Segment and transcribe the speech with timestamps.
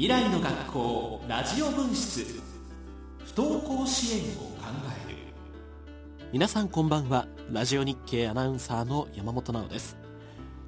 [0.00, 2.24] 未来の学校ラジオ分室。
[3.22, 4.64] 不登校支援を考
[5.06, 5.18] える。
[6.32, 7.26] 皆さんこんばんは。
[7.52, 9.98] ラジオ日経アナウンサーの山本直です。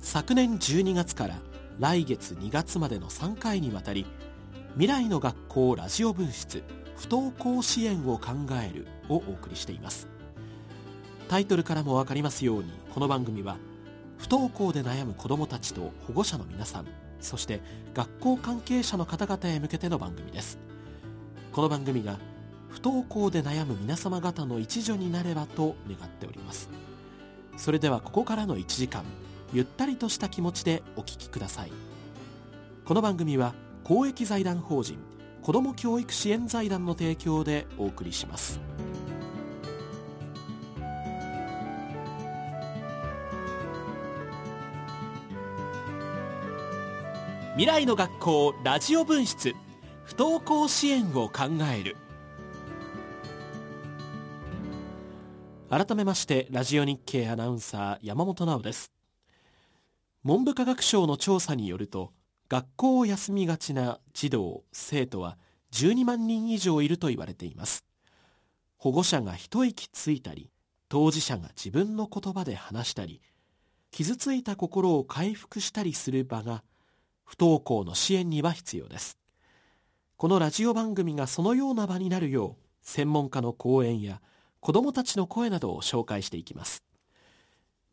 [0.01, 1.37] 昨年12月から
[1.79, 4.05] 来月2月までの3回にわたり
[4.75, 6.63] 未来の学校ラジオ分室
[6.99, 10.09] 不登校支援を考えるをお送りしています。
[11.31, 13.57] タイトルからも分かりますようにこの番組は
[14.19, 16.87] 不登校で悩む子どもたちと保護者の皆さん
[17.23, 17.61] そして
[17.95, 20.59] 学校関係者の方々へ向けての番組です。
[21.53, 22.19] この番組が
[22.69, 26.69] 不登校で悩む皆様方の一助になればと願っております。
[27.57, 29.05] それではここからの1時間
[29.53, 31.73] ゆったりとした気持ちでお聞きください。
[32.85, 33.55] この番組は
[33.85, 34.99] 公益財団法人
[35.43, 38.61] 子ども教育支援財団の提供でお送りします。
[47.55, 49.55] 未来の学校ラジオ分室。
[50.05, 51.99] 不登校支援を考える。
[55.69, 58.91] 改めましてラジオ日経アナウンサー山本直です。
[60.23, 62.15] 文部科学省の調査によると
[62.49, 65.37] 学校を休みがちな児童生徒は
[65.73, 67.85] 12万人以上いると言われています。
[68.79, 70.49] 保護者が一息ついたり
[70.89, 73.21] 当事者が自分の言葉で話したり
[73.91, 76.65] 傷ついた心を回復したりする場が
[77.33, 79.17] 不登校の支援には必要です。
[80.19, 84.21] このラジオ番組がそのような場になるよう専門家の講演や
[84.61, 86.85] 子どもたちの声などを紹介していきます。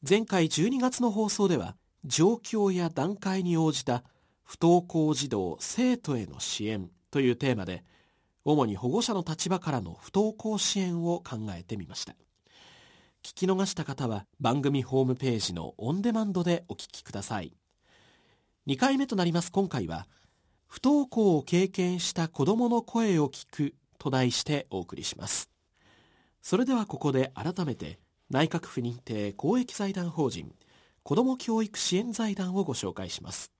[0.07, 4.03] 前回12月の放送では状況や段階に応じた
[4.43, 7.85] 不登校児童生徒への支援というテーマで
[8.43, 12.11] 主に保護者の立場からの不登校支援を考えてみました。
[13.23, 17.53] 聞き逃した方は番組ホームページのオンデマンドでお聞きください。
[18.67, 19.51] 2回目となります。
[19.51, 20.07] 今回は
[20.67, 25.49] 不登校を経験した子どもの声を聞くと題してお送りします。
[26.41, 27.99] それではここで改めて
[28.29, 30.53] 内閣府認定公益財団法人
[31.03, 33.51] 子ども教育支援財団をご紹介します。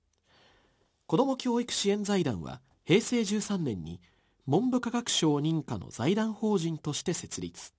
[1.06, 4.00] 子ども教育支援財団は平成13年に
[4.46, 7.72] 文部科学省認可の財団法人として設立。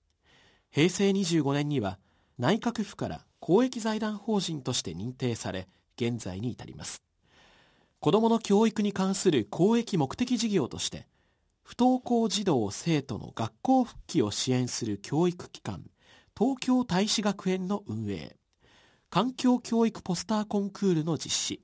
[0.70, 1.98] 平成25年には
[2.38, 7.02] 内閣府から公益財団法人として認定され現在に至ります。
[8.02, 11.06] 子どもの教育に関する公益目的事業として
[11.62, 15.84] 不登校児童生徒の学校復帰を支援する教育機関
[16.36, 18.34] 東京大使学園の運営
[19.08, 21.60] 環境教育ポスターコンクールの実施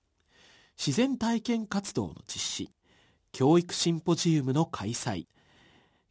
[0.78, 2.70] 自然体験活動の実施
[3.32, 5.26] 教育シンポジウムの開催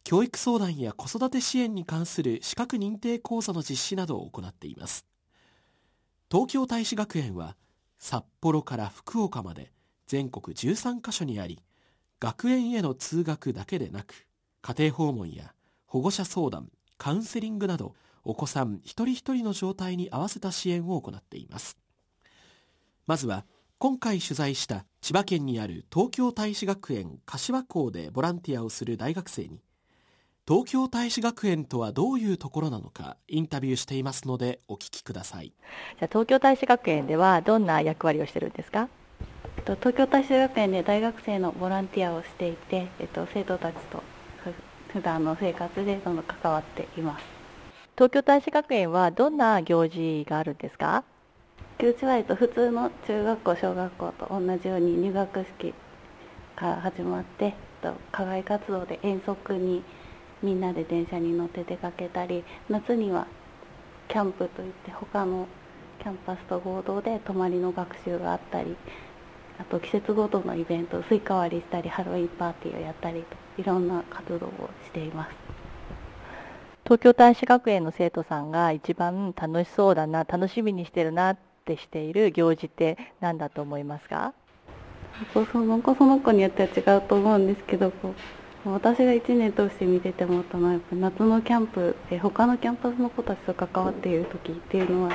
[0.04, 5.06] 教育相談や子育て支援に関する資格認定講座の実施などを行っています。
[6.30, 7.56] 東京大使学園は
[7.98, 9.72] 札幌から福岡まで
[10.08, 11.60] 全国13カ所にあり
[12.18, 14.26] 学園への通学だけでなく
[14.62, 15.52] 家庭訪問や
[15.86, 21.78] 保護者相談カウンセリングなどお子さん一人一人の状態に合わせた支援を行っています。
[23.06, 23.44] まずは
[23.78, 29.62] 今回取材した千葉県にある東京大使学園柏校でボランティアをする大学生に
[30.46, 35.48] 東京大使学園とはどういうところなのかインタビューしていますのでお聞きください。
[35.48, 38.88] じゃあ東京大使学園ではどんな役割をしてるんですか？
[39.74, 44.02] 東京大使学園で大学生のボランティアをしていて、えっと、生徒たちと
[44.94, 47.24] 普段の生活でどんどん関わっています。
[47.94, 51.04] 東京大使学園はどんな行事があるんですか？
[51.80, 55.74] うちは、えっと、普通の中学校小学校と同じように入学式
[56.56, 57.52] から始まって、えっ
[57.82, 59.82] と、課外活動で遠足に
[60.42, 63.26] みんなで電車に乗って出かけたり夏には
[64.08, 65.46] キャンプといって他の
[66.00, 68.74] キャンパスと合同で泊まりの学習があったり
[69.60, 73.22] あと季節ごとのイベントスイカ割りしたりハロウィンパーティーをやったり
[73.56, 75.30] といろんな活動をしています。
[76.84, 81.36] 東京大使学園の生徒さんが一番楽しそうだな楽しみにしてるなっ
[81.66, 84.32] てしている行事って何だと思いますか？
[85.34, 87.92] その子その子によっては違うと思うんですけど
[88.64, 95.12] 私が1年通して見てて思ったのはやっぱ夏のキャンプで他のキャンパスの子たちと関わっている時っていうのは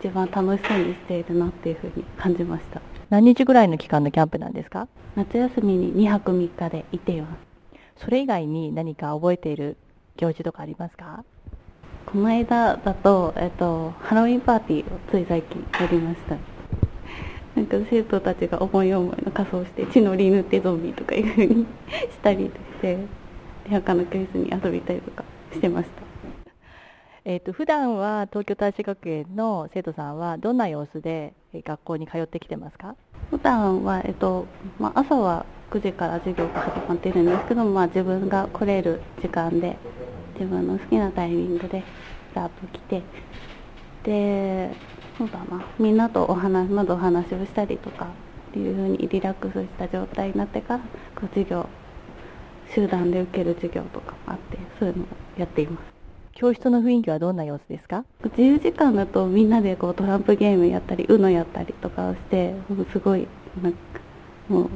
[0.00, 2.82] 一番楽しそうにしているなっていうふうに感じました。
[3.08, 4.88] 何日ぐらいの期間のキャンプなんですか？
[5.14, 7.28] 夏休みに2泊3日で行っていま
[7.96, 9.76] すそれ以外に何か覚えている
[10.16, 11.24] 行事とかありますか？
[12.06, 16.36] この間だと、えっと、ハロウィンパーティーをつい最近やりました。
[17.54, 21.66] なんか生徒たちが思い思いの仮装して血のり塗ってゾンビとかいうふうにし
[22.22, 22.50] たりし
[22.80, 22.98] て、
[23.70, 26.05] 他の教室に遊びたりとかしてました。
[27.28, 32.94] えーと、普段は東京大使学園の生徒さんはどんな様子で学校に通ってきてますか？
[33.30, 34.46] 普段は、えっと
[34.78, 39.76] まあ、朝は9時から授業が始まっているんですけど、まあ、自分が来れる時間で
[40.34, 41.82] 自分の好きなタイミングで
[42.30, 43.02] スタート来て
[44.04, 44.70] で
[45.18, 48.06] そうだなみんなとお話まずお話をしたりとか
[48.50, 50.78] っていうふうにリラックスした状態になってから
[51.16, 51.68] こう授業
[52.72, 55.06] 集団で受ける授業とかもあってそういうのを
[55.36, 55.95] やっています。
[56.36, 58.04] 教室の雰囲気はどんな様子ですか？
[58.24, 62.54] 自由時間だとみんなでこうトランプゲームやったり UNO やったりとかをして
[62.92, 63.26] すごい
[63.62, 63.78] なんか
[64.48, 64.70] もう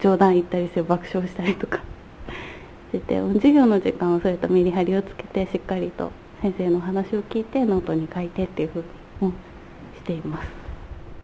[0.00, 1.78] 冗談言ったりして爆笑したりとか。
[2.90, 6.12] してて授業の時間はそれとメリハリをつけてしっかりと
[6.42, 8.84] 先生の話を聞いてノートに書いてっていうふう
[9.26, 9.32] に
[9.96, 10.48] しています。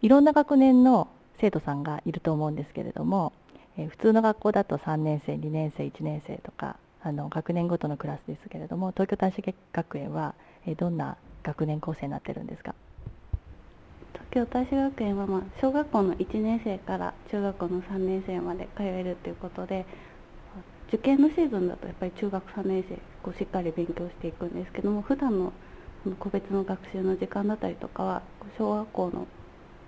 [0.01, 1.07] いろんな学年の
[1.39, 3.31] 生徒さんがいると思うんですけれども、
[3.77, 9.43] え普通の学校だと3年生2年生1年生とかあの学年ごとのクラスですけれども東京大使
[9.73, 10.35] 学園は、
[10.77, 12.75] どんな学年構成になってるんですか？
[14.13, 19.85] 東京大使学園は、まあ、小学校の1年生から中学校の3年生まで通えるということで
[20.89, 25.53] 受験のシーズンだとやっぱり中学3年生こうしっかり勉強していくんですけども普段の
[26.19, 28.21] 個別の学習の時間だったりとかは
[28.57, 29.27] 小学校の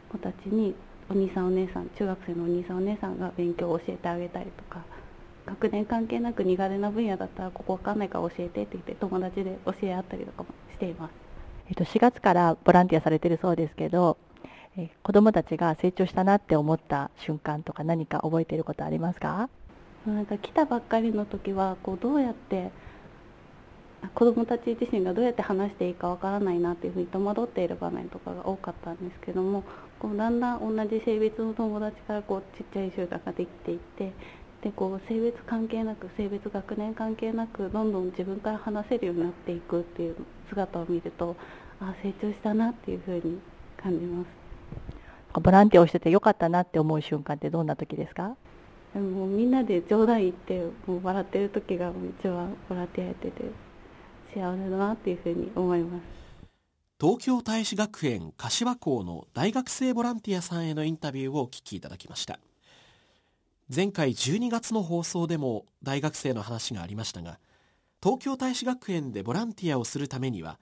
[0.10, 0.76] 子たちに
[1.10, 4.84] お兄さんお姉さん中学生のお兄さんお姉さんが勉強を教えてあげたりとか
[5.46, 11.12] 学年関係なく苦手な分野だったらここ分かんないから教えてって言って友達で教え合ったりとかもしています、
[11.70, 14.18] えっと、4月からボランティアされてるそうですけど、
[14.78, 19.50] え子どもたちが成長したなって思った瞬間とか何か覚えていることありますか？
[20.08, 22.72] なんか来たばっかりの時はこうどうやって
[24.16, 29.64] 子どもたち自身がどうやって話していいかわからないなっていうふうに戸惑っている場面とかが多かったんですけども
[30.00, 34.12] こうだんだん同じ性別の友達からこうちっちゃい集団ができていって
[34.64, 40.16] でこう性別関係なく性別学年関係なくどんどん自分から話せるようになっていくっていう
[40.50, 41.36] 姿を見ると
[41.82, 43.40] あ成長したなっていうふうに
[43.76, 44.28] 感じます。
[45.42, 48.38] ボランティアをしててよかったなって思う瞬間ってどんな時ですか？
[48.94, 53.44] でもみんなで冗談言ってもう笑ってる時が一番ボランティアやってて
[54.34, 56.04] 幸せだなっていうふうに思います。
[57.02, 62.40] 東京大使学園柏校の大学生ボランティアさんへのインタビューをお聞きいただきました
[63.76, 67.40] 前回12月の放送でも大学生の話がありましたが
[68.04, 70.60] 東京大使学園でボランティアをするためには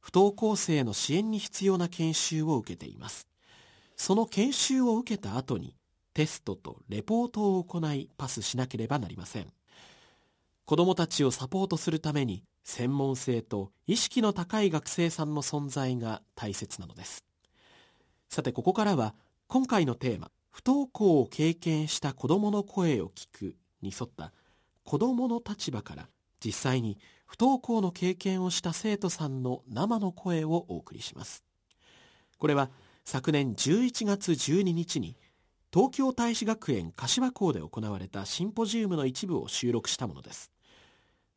[0.00, 3.28] 不登校生の支援に必要な研修を受けています。
[3.94, 5.76] その研修を受けた後に
[6.14, 9.46] テストとレポートを行いパスしなければなりません。
[10.64, 17.24] 子どもたちをサポートするために専門性と意識の高い学生さんの存在が大切なのです。
[18.28, 19.14] さてここからは
[19.46, 24.32] 今回のテーマ不登校を経験した子どもの声を聞くに沿った
[24.84, 26.08] 子どもの立場から
[26.44, 31.42] 実際に不登校の経験をした生徒さんの生の声をお送りします。
[32.38, 32.70] これは
[33.04, 35.16] 昨年11月12日に
[35.72, 40.52] 東京大使学園柏校で行われたシンポジウムの一部を収録したものです。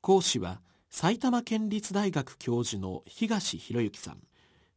[0.02, 4.18] 講師は埼玉県立大学教授の東博之さん。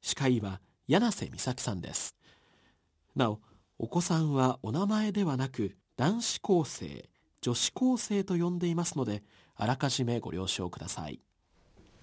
[0.01, 2.15] 司会は柳瀬美咲さんです。
[3.17, 3.41] なお
[3.81, 7.09] お子さんはお名前ではなく男子高生
[7.41, 9.23] 女子高生と呼んでいますので
[9.55, 11.21] あらかじめご了承ください。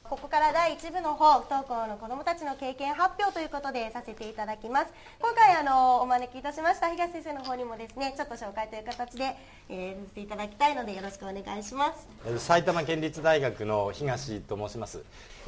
[0.03, 4.93] ここから第1部の方不登校の子どもたちの経験発表ということでさせていただきます。
[5.19, 9.35] 今回あのお招きいたしました東先生の方にもですねちょっと紹介という形で、
[9.67, 12.39] えー、させていただきたいのでよろしくお願いします。
[12.39, 15.03] 埼玉県立大学の東と申します。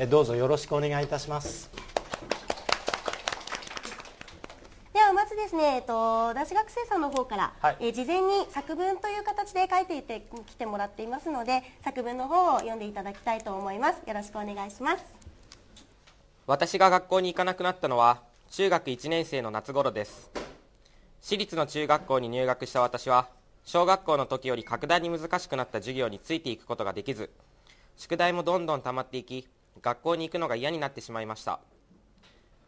[0.09, 1.69] どうぞよろしくお願いいたします
[5.17, 14.01] まずですね、えっと、男子学生さんの方から、はい、えー、事前に作文という形で書いていてきてもらっていますので作文の方を読んでいただきたいと思います。
[14.07, 15.03] よろしくお願いします。
[16.47, 20.31] 私が学校に行かなくなったのは中学1年生の夏頃です。
[21.21, 23.27] 私立の中学校に入学した私は
[23.63, 27.29] 小学校の時より格段に難しくなった授業についていくことができず
[27.97, 29.45] 宿題もどんどん溜まっていき
[29.81, 31.59] 学校に行くのが嫌になってしまいました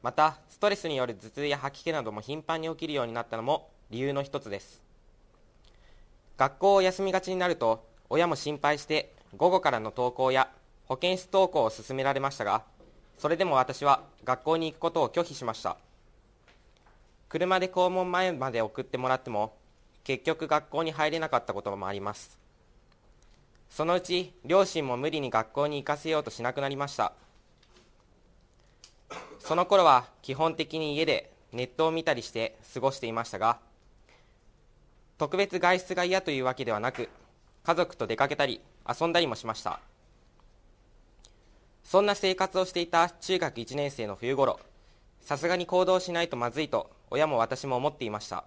[0.01, 4.81] またストレスによる頭痛や吐き気なども頻繁に起きるようになったのも理由の一つです。
[6.37, 10.49] 学校を休みがちになると親も心配して午後からの登校や
[10.87, 12.63] 保健室登校を勧められましたが
[13.17, 15.77] それでも私は学校に行くことを拒否しました。
[17.27, 19.53] 車で校門前まで送ってもらっても
[20.03, 22.39] 結局学校に入れなかったこともあります。
[23.69, 27.13] そのうち両親も無理に学校に行かせようとしなくなりました。
[29.39, 33.59] その頃は基本的に家でネットを見たりして過ごしていましたが
[35.17, 37.09] 特別外出が嫌というわけではなく
[37.63, 39.79] 家族と出かけたり遊んだりもしました。
[41.83, 44.59] そんな生活をしていた中学1年生の冬頃
[45.21, 48.45] さすがに行動しないとまずいと親も私も思っていました。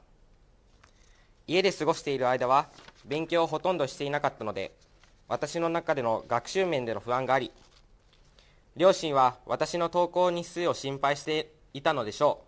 [1.48, 2.68] 家で過ごしている間は
[3.04, 4.72] 勉強をほとんどしていなかったので
[5.28, 7.50] 私の中での学習面での不安があり
[8.74, 12.42] 両親は私の登校日数を心配していたのでしょ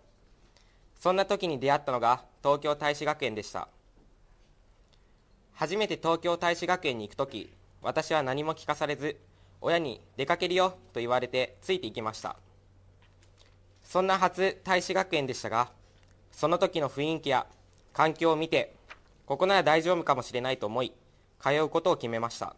[0.97, 0.99] う。
[0.99, 3.67] そんな時に出会ったのが東京大使学園でした。
[5.53, 9.17] 初めて東京大使学園に行く時私は何も聞かされず
[9.61, 12.35] 親に出かけるよと言われてついていきました。
[13.83, 15.69] そんな初大使学園でしたが
[16.31, 17.45] その時の雰囲気や
[17.93, 18.73] 環境を見て
[19.27, 20.91] ここなら大丈夫かもしれないと思い
[21.39, 22.55] 通うことを決めました。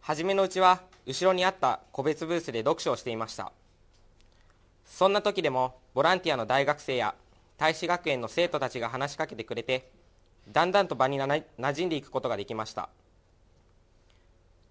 [0.00, 3.52] 初めのうちは後ろにあった個別ブースで読書をしていました。
[4.84, 7.14] そんな時でもボランティアの大学生や
[7.58, 9.90] 大使学園の生徒たちが話しかけてくれて
[10.50, 12.88] だんだんと場にな馴染んでいくことができました。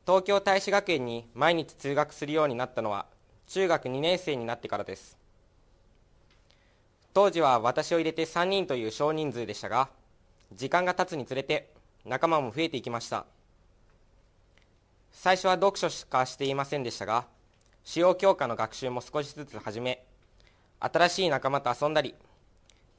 [0.05, 3.05] 東京大使学園に毎日通学するようになったのは
[3.47, 5.17] 中学2年生になってからです。
[7.13, 9.89] 当時は私を入れて3人という少人数でしたが
[10.53, 11.69] 時間が経つにつれて
[12.05, 13.25] 仲間も増えていきました。
[15.11, 17.25] 最初は読書しかしていませんでしたが
[17.83, 20.03] 主要教科の学習も少しずつ始め
[20.79, 22.15] 新しい仲間と遊んだり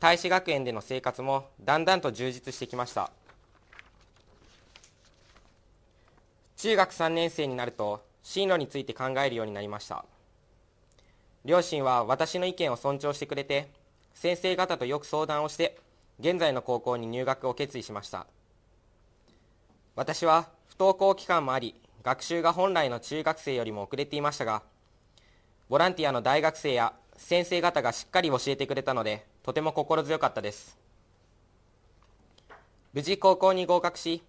[0.03, 3.13] 大使学園での生活もだんだんと充実してきました。
[6.57, 10.05] 中学3年生になると進路について考えるようになりました。
[11.45, 13.69] 両親は私の意見を尊重してくれて
[14.15, 15.79] 先生方とよく相談をして
[16.19, 18.27] 現在の高校に入学を決意しました。
[19.95, 24.63] 私は不登校期間もあり学習が本来の中学生よりも遅れていましたが
[25.69, 30.77] ボランティアの大学生や先生方がしっかり教えてくれたのでとても心強かったです。
[32.93, 34.23] 無事高校に合格し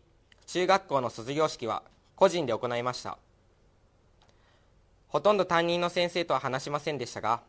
[0.47, 1.83] 中学校の卒業式は
[2.15, 3.17] 個人で行いました。
[5.09, 7.41] ほとんど担任の先生とは話しませんでしたが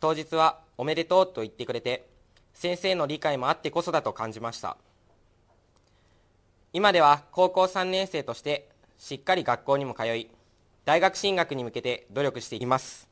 [0.00, 2.06] 当日はおめでとうと言ってくれて
[2.54, 4.76] 先生の理解もあってこそだと感じました。
[6.72, 8.68] 今では高校3年生として
[8.98, 10.28] しっかり学校にも通い
[10.84, 13.08] 大学進学に向けて努力しています。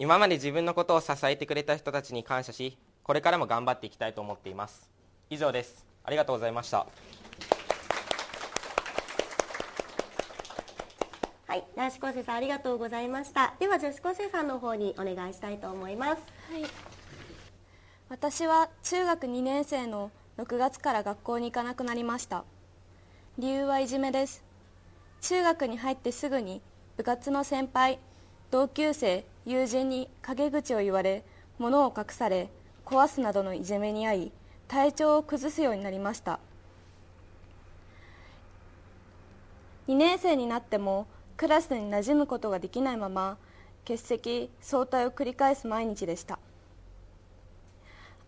[0.00, 4.90] 今まで自分のことを支えてくれた人たちに感謝しこれからも頑張っていきたいと思っています。
[5.30, 5.86] 以上です。
[6.02, 6.86] ありがとうございました。
[11.46, 13.54] はい、男子高生さんありがとうございました。
[13.60, 16.22] では女子高生さんの方にお願いしたいと思います。
[16.50, 16.64] はい。
[18.08, 22.44] 私は中学2年生の6月から学校に行かなくなりました。
[23.38, 24.42] 理由はいじめです
[25.24, 26.60] 中学に入ってすぐに
[26.98, 27.98] 部活の先輩
[28.50, 31.24] 同級生友人に陰口を言われ
[31.58, 32.50] 物を隠され
[32.84, 34.32] 壊すなどのいじめに遭い
[34.68, 36.40] 体調を崩すようになりました。
[39.88, 41.06] 2年生になっても
[41.38, 43.38] クラスに馴染むことができないまま
[43.88, 46.38] 欠席早退を繰り返す毎日でした。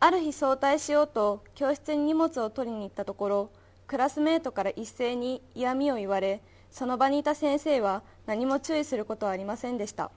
[0.00, 3.50] ある日早退しようと教室に荷物を取りに行ったところ
[3.87, 6.41] クラスメートから一斉に嫌味を言われ
[6.76, 10.11] その場にいた先生は何も注意することはありませんでした。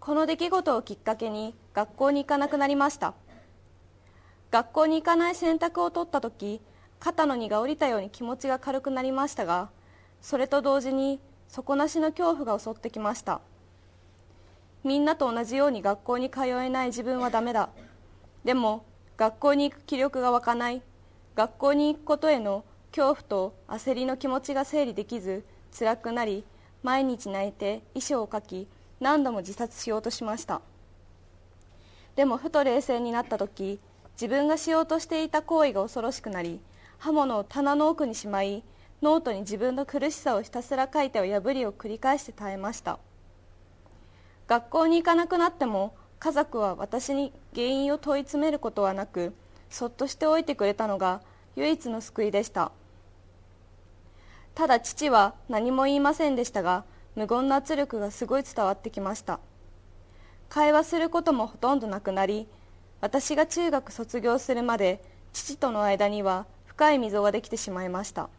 [0.00, 3.12] この出来事をきっかけに学校に行かなくなりました。
[4.50, 6.62] 学校に行かない選択を取った時
[6.98, 9.68] 肩の荷が下りたように気持ちが軽くなりましたが
[10.22, 13.42] それと同時に底なしの恐怖が襲ってきました。
[14.84, 17.68] みんなと同じように学校に通えない自分はダメだ。
[18.42, 18.86] でも
[19.18, 20.80] 学校に行く気力が湧かない
[21.34, 22.64] 学校に行くことへの
[22.96, 25.44] 恐怖と焦りの気持ちが整理できず
[25.78, 26.44] 辛くなり
[26.82, 28.68] 毎日泣いて遺書を書き
[29.00, 30.62] 何度も自殺しようとしました。
[32.14, 33.80] でもふと冷静になった時
[34.14, 36.58] 自分がしようとしていた行為が恐ろしくなり
[36.96, 38.64] 刃物を棚の奥にしまい
[39.02, 42.98] ノートに自分の苦しさをひたすら書いては破りを繰り返して耐えました。
[44.48, 49.34] 学校に行かなくなっても家族は私に原因を問い詰めることはなく
[49.68, 51.20] そっとしておいてくれたのが
[51.56, 52.72] 唯一の救いでした。
[54.56, 56.84] ただ父は何も言いませんでしたが
[57.14, 59.38] 無言の圧力がすごい伝わってきました。
[60.48, 62.48] 会話することもほとんどなくなり
[63.02, 65.02] 私が中学卒業するまで
[65.34, 68.30] 父との間には深い溝ができてしまいました。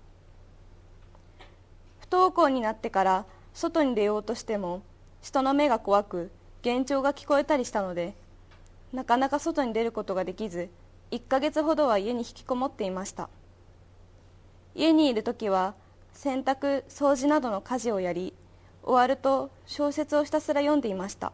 [2.00, 4.82] 不登校になってから外に出ようとしても
[5.22, 6.32] 人の目が怖く
[6.66, 8.16] 幻聴が聞こえたりしたので
[8.92, 10.72] なかなか外に出ることができず
[11.12, 13.30] 1ヶ月ほどは家に引きこもっていました。
[14.74, 15.76] 家にいる時は
[16.18, 18.34] 洗濯掃除などの家事をやり
[18.82, 21.32] 終わると小説をひたすら読んでいました。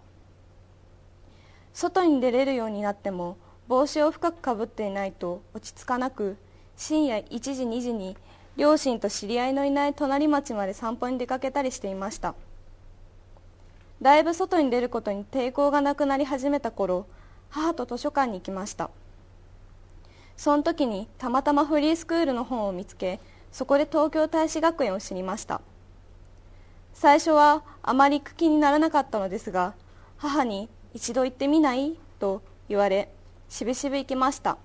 [1.74, 3.38] 外に出れるようになっても
[3.70, 6.36] 帽子を深くかぶっていないと落ち着かなく
[6.76, 8.18] 深夜1時2時に
[8.58, 12.36] 両親と知り合いのいない隣町まで散歩に出かけたりしていました。
[14.02, 17.08] だいぶ外に出ることに抵抗がなくなり始めた頃
[17.48, 18.90] 母と図書館に行きました。
[20.36, 23.22] その時にたまたまフリースクールの本を見つけ
[23.54, 25.62] そこで東京大使学園を知りました。
[26.94, 29.74] 最初はあまり行く気にならなかったのですが
[30.18, 31.96] 母に一度行ってみない？
[32.20, 33.10] と言われ
[33.50, 34.58] しぶしぶ行きました。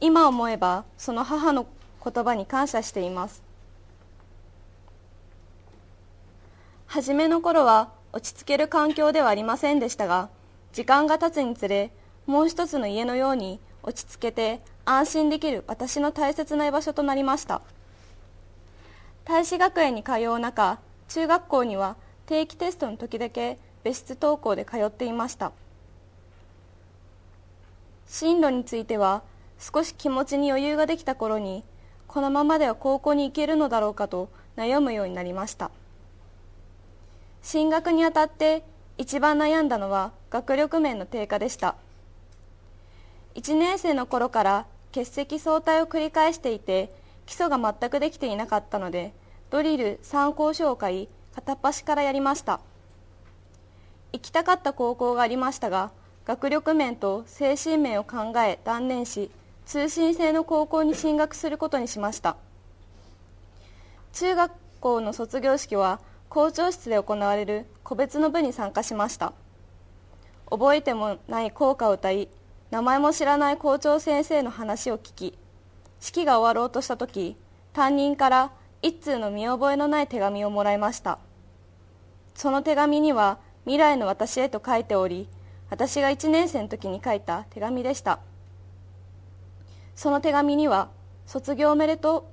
[0.00, 1.66] 今思えばその母の
[2.02, 3.42] 言葉に感謝しています。
[6.86, 10.30] 初めの頃は落ち着ける環境ではありませんでしたが
[10.72, 11.90] 時間が経つにつれ
[12.26, 14.60] もう一つの家のように落ち着けて
[14.90, 17.60] 安心できる私の大切な居場所となりました。
[19.26, 20.78] 大使学園に通う中
[21.08, 25.52] 中学校には定期テストの時だけ別室登校で通っていました。
[28.06, 29.22] 進路については
[29.58, 31.64] 少し気持ちに余裕ができた頃に
[32.06, 35.70] このままでは高校に行けるのだろうかと悩むようになりました。
[37.42, 38.62] 進学にあたって
[38.96, 41.76] 一番悩んだのは学力面の低下でした。
[43.34, 44.66] 1年生の頃から
[44.98, 46.92] 欠席早退を繰り返していて
[47.24, 49.12] 基礎が全くできていなかったので
[49.48, 52.60] ドリル参考書を買い片っ端からやりました。
[54.12, 55.92] 行きたかった高校がありましたが
[56.24, 59.30] 学力面と精神面を考え断念し
[59.66, 62.36] 通信制の高校に進学することにしました。
[64.14, 69.32] 中学校の卒業式は校長室で行われる個別の部に参加しました。
[70.50, 72.28] 覚えてもない校歌を歌い
[72.70, 75.38] 名前も知らない校長先生の話を聞き
[76.00, 77.36] 式が終わろうとした時
[77.72, 81.18] 担任から一通の見覚えのない手紙をもらいました。
[82.34, 85.28] その手紙には未来の私へと書いており
[85.70, 88.20] 私が1年生の時に書いた手紙でした。
[89.96, 90.90] その手紙には
[91.26, 92.28] 「卒業おめでと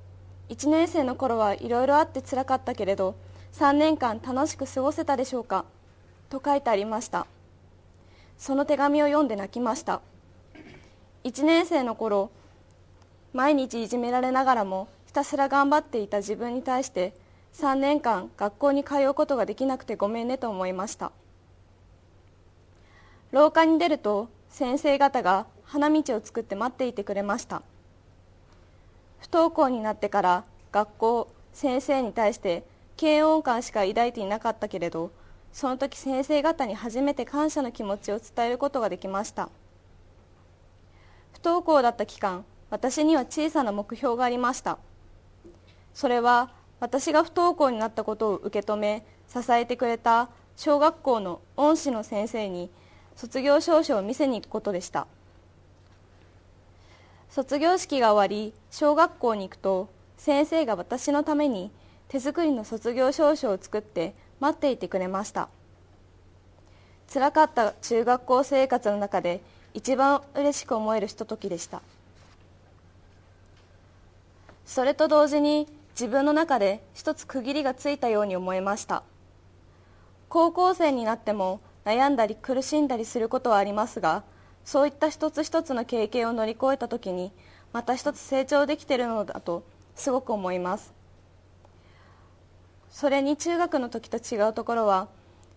[0.48, 3.16] う1年生の頃はいろいろあってつらかったけれど
[3.54, 5.64] 3年間楽しく過ごせたでしょうか」
[6.30, 7.26] と書いてありました。
[8.38, 10.02] その手紙を読んで泣きました。
[11.26, 12.30] 1年生の頃
[13.32, 17.14] 毎日いじめられながらもひたすら頑張っていた自分に対して
[17.54, 21.10] 3年間学校に通うことができなくてごめんねと思いました。
[23.32, 27.62] 廊下に出ると先生方が花道を作って待っていてくれました。
[29.18, 32.62] 不登校になってから学校先生に対して
[33.00, 35.10] 嫌悪感しか抱いていなかったけれど
[35.52, 39.48] その時先生方に初めて感謝の気持ちを伝えることができました。
[41.36, 44.78] 不登校だった期間私には小さな目標がありました。
[45.92, 52.70] それは私が不登校になったことを受け止め支えてくれた小学校の恩師の先生に
[53.16, 55.06] 卒業証書を見せに行くことでした。
[57.28, 61.70] 卒業式が終わり小学校に行くと先生が私のために
[62.08, 65.50] 手作りの卒業証書を作って待っていてくれました。
[67.06, 69.42] つらかった中学校生活の中で
[69.76, 71.82] 一番嬉しく思えるひとときでした。
[74.64, 79.02] それと同時に自分の中で一つ区切りがついたように思えました。
[80.30, 84.24] 高校生になっても悩んだり苦しんだりすることはありますが
[84.64, 87.30] そういった一つ一つの経験を乗り越えた時に
[87.74, 89.62] また一つ成長できているのだと
[89.94, 90.94] すごく思います。
[92.90, 95.08] それに中学の時と違うところは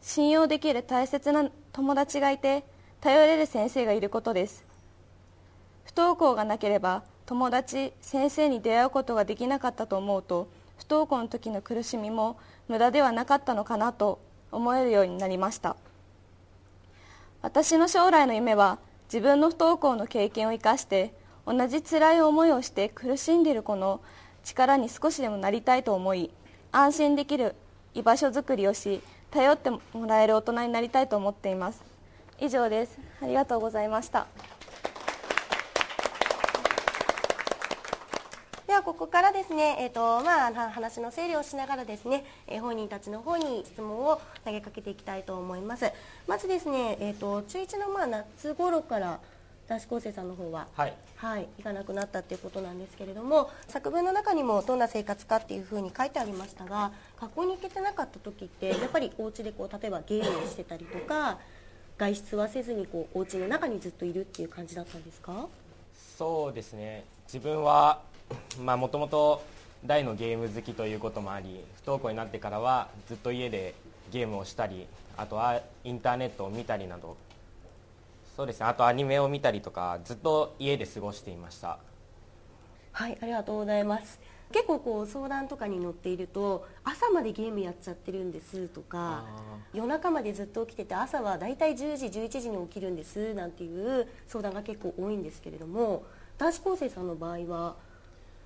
[0.02, 2.66] 信用できる大切な友達がいて
[3.02, 4.66] 頼れる先生がいることです。
[5.86, 14.20] 不登校がなければ友達先生に出会うことができなかったと思うと不登校の時の苦しみも無駄ではなかったのかなと
[14.52, 15.76] 思えるようになりました。
[17.42, 21.14] 私の将来の夢は自分の不登校の経験を生かして
[21.46, 24.02] 同じ辛い思いをして苦しんでいる子の
[24.44, 26.32] 力に少しでもなりたいと思い
[26.72, 27.56] 安心できる
[27.94, 31.89] 居場所づくりをし頼ってもらえる大人になりたいと思っています。
[32.42, 32.98] 以上です。
[33.22, 34.28] ありがとうございました。
[38.66, 45.92] ではここからですね、えーとまあ、話の整理をしながらですね、えー、本人たちの方に質問を投げかけていきたいと思います。
[46.28, 49.20] まずですね、えーと、中1のまあ夏頃から
[49.68, 61.38] 男子高生さんの方は、はい、はい、行かなくなったっていうことなんですけれども作文の中にもどんな生活かっていうふうに書いてありましたが学校に行けてなかった時ってやっぱりお家でこう例えばゲームをしてたりとか
[62.00, 65.48] 外出はせずにこうお家の中にずっといるっていう感じだったんですか？
[66.18, 67.04] そうですね。
[67.28, 68.02] 自分は
[68.58, 69.44] もともと
[69.86, 73.76] 大のゲーム好きということもあり不登校になってからはずっと家で
[74.12, 77.18] ゲームをしたりあとはインターネットを見たりなど。
[78.38, 78.66] そうですね。
[78.66, 81.80] あとアニメを見たりとかずっと家で過ごしていました。
[82.94, 84.20] はいありがとうございます
[84.52, 89.26] 結構こう相談とかに乗っていると朝までゲームやっちゃってるんですとか
[89.74, 96.04] 夜中までずっと起きてて朝はだいたい10時11時に起きるんですなんていう相談が結構多いんですけれども
[96.40, 97.76] 男子高生さんの場合は、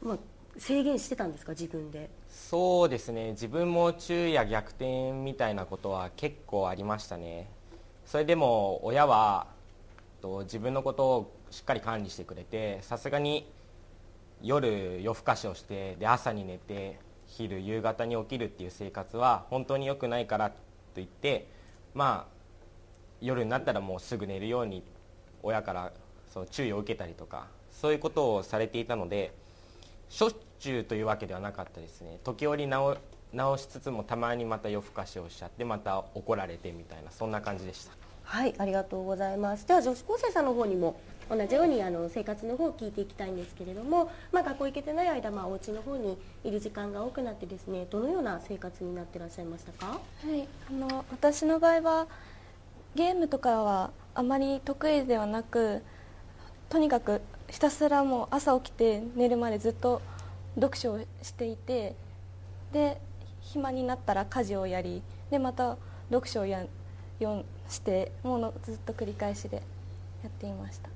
[0.02, 0.18] まあ、
[0.58, 2.10] 制限してたんですか自分で？
[2.30, 3.32] そうですね。
[3.32, 7.48] 自分も昼夜逆転みたいなことは結構ありましたね。
[8.06, 9.48] それでも親は
[10.22, 13.48] と自分のことをしっかり管理してくれてさすがに
[14.44, 20.56] 夜夜更かしをしてで朝に寝て昼夕方に起きるっていう生活は本当に良くないからと
[20.96, 21.48] 言って
[21.94, 22.34] まあ
[23.22, 24.84] 夜になったらもうすぐ寝るように
[25.42, 25.92] 親から
[26.32, 29.34] その注意を受けたりとかそういうことをされていたので
[30.10, 32.20] しょっちゅうというわけではなかったですね。
[32.24, 32.98] 時折直
[33.58, 37.94] しつつもたまにまた夜更かしをしちゃってまた怒られてみたいなそんな感じでした。
[38.24, 39.68] はいありがとうございます。
[39.68, 49.88] では女子高生さんの方にも同じようにあの生活の方を聞いていきたいんですけれども、まあ、学校行けてない間、まあ、お家の方にいる時間が多くなってですねどのような生活になってらっしゃいましたか？
[49.88, 50.00] は
[50.36, 52.08] いあの私の場合は
[52.96, 55.82] ゲームとかはあまり得意ではなく
[56.70, 60.02] とにかくひたすらもう朝起きて寝るまでずっと
[60.56, 61.96] 読書をしていて
[62.72, 63.00] で
[63.42, 65.78] 暇になったら家事をやりでまた
[66.10, 66.66] 読書をや
[67.20, 69.58] 読してもうずっと繰り返しで
[70.24, 70.93] やっていました。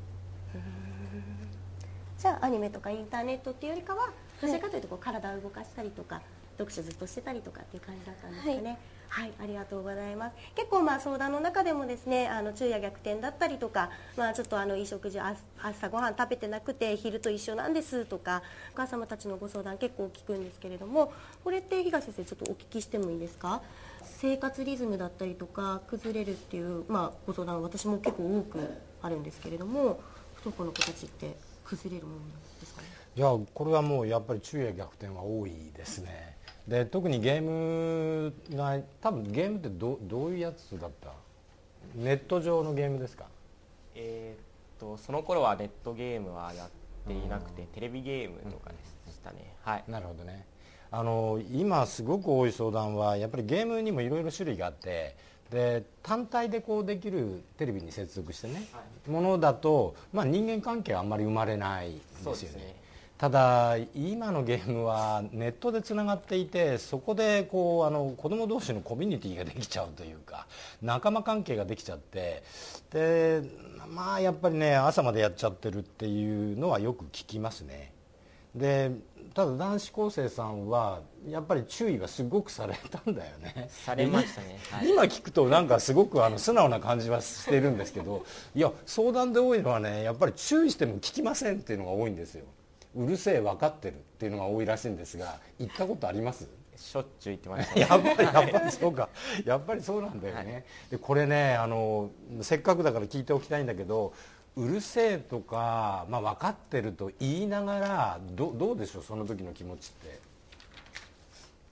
[2.17, 4.09] じゃあアニメとかインターネットっていうよりかは
[4.41, 6.21] どちらかというとこう体を動かしたりとか
[6.57, 8.77] 読書ずっとしてたりとかっていう感じだったんですかね。
[9.09, 10.35] はい、ありがとうございます。
[10.53, 18.41] 結構まあ相談の中でもですね、あの昼夜逆転だったりとか、まあちょっとあのいい食事朝ごはん食べてなくて昼と一緒なんですとか、
[18.73, 21.13] お母様たちのご相談結構聞くんですけれども、
[21.45, 23.61] これって東先生ちょっとお聞きしてもいいですか？
[24.03, 28.59] 生活リズムだったりとか崩れるっていうまあご相談私も結構多く
[29.01, 30.01] あるんですけれども、
[30.35, 31.33] 不登校の子たちって
[31.67, 32.19] 崩れるもの
[32.61, 32.87] ですかね。
[33.15, 36.37] いやこれはもうやっぱり昼夜逆転は多いですね。
[36.67, 41.11] で特にゲームが多分ゲームってどどういうやつだった？
[41.95, 43.25] ネット上のゲームですか？
[43.95, 46.69] えー、っとその頃はネットゲームはやっ
[47.07, 49.83] ていなくて、テレビゲームとかでしたね、はい。
[49.87, 50.45] なるほどね。
[50.89, 55.15] あの今すごく多い相談はやっぱりゲームにもいろいろ種類があって
[55.51, 61.91] で単体でこうできるテレビに接続してね、はい、ものだと、まあ、人間関係はあんまり生まれない
[62.23, 62.75] ですよね。
[63.17, 70.45] ただ今のゲームはネットでつながっていてそこでこうあの子供同士のコミュニティができちゃうというか
[70.83, 72.43] 仲間関係ができちゃって
[72.91, 73.41] で
[73.89, 77.91] まあやっぱりね朝までやっちゃってるっていうのはよく聞きますね。
[78.53, 78.91] で
[79.37, 83.67] ただ男子高生さんはやっぱり注意はすごくされたんだよね。
[83.69, 92.45] されましたね、はい、今聞くとなんかすごくあの素直な感じはしてるんですけど いや相談で多いのはねやっぱり注意しても聞きませんっていうのが多いんですよ。
[92.95, 96.49] うるせえ分かってるっていうのが多いらしいんですが行ったことあります？
[96.75, 99.09] しょっちゅう行ってました、やっぱりやっぱりそうか。
[99.45, 102.09] やっぱりそうなんだよね、はい、でこれねあの
[102.41, 104.13] せっかくだから聞いておきたいんだけど
[104.57, 110.19] うるせえとか、まあ、分かってると言いながらどどうでしょうその時の気持ちって。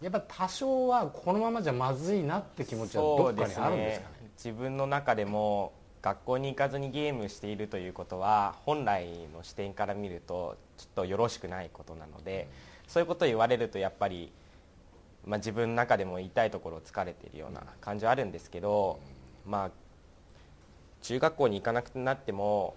[0.02, 12.48] やっぱ多少はこのままじゃまずいなって気持ちはどっかにあるんですかね、ね、自分の中でも学校に行かずにゲームしているということは本来の視点から見るとちょっとよろしくないことなので、
[12.88, 14.32] そういうことを言われるとやっぱり、
[15.26, 19.00] まあ、自分の中でも痛いところを疲れているような感じはあるんですけど、
[19.48, 19.72] まあ、
[21.06, 22.76] 中学校に行かなくなっても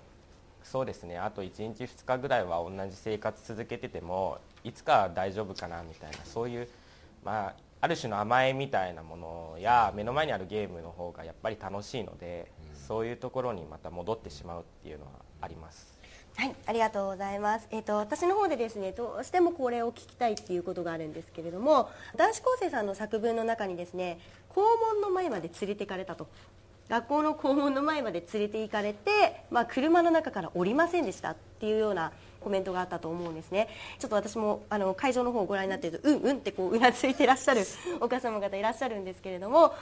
[0.62, 6.68] そうですねあと1日2日ぐらいは同じ生活続けててもいつか大丈夫かなみたいなそういう、
[7.24, 12.50] まあ、ある種の甘えみたいなものや目の前にあるゲームの方がやっぱり楽しいので。
[12.88, 15.10] そういうところにまた戻ってしまうっていうのは
[15.42, 15.98] あります。
[16.36, 17.68] はい、ありがとうございます。
[17.70, 26.28] えっ、ー、と私の方でですね、どうしてもこれを聞きたいっていうことがあるんですけれども、男子高生さんの作文の中にですね、校門の前まで連れて行かれたと。
[26.88, 31.30] 学校の校門の前まで連れて行かれて、まあ、車の中から降りませんでした。
[31.32, 33.68] っていうようなコメントがあったと思うんですね。
[33.98, 37.62] ちょっと私もあの会場の方をご覧になっているとうんうんってこううなずいていらっしゃる
[38.00, 39.74] お母様方いらっしゃるんですけれども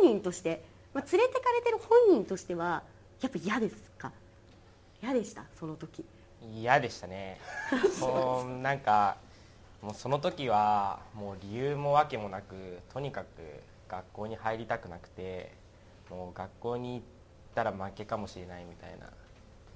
[0.00, 0.62] 本人として
[0.94, 2.82] まあ、連れてかれてる本人としては
[3.20, 4.12] やっぱ嫌ですか？
[5.02, 5.44] 嫌でした？
[5.58, 6.04] その時。
[6.54, 7.38] 嫌でしたね。
[8.00, 9.16] もうなんか
[9.82, 13.26] もうその時はもう理由も訳もなくとにかく
[13.88, 15.52] 学校に入りたくなくて
[16.10, 17.02] もう学校に行っ
[17.54, 19.06] たら負けかもしれないみたいな。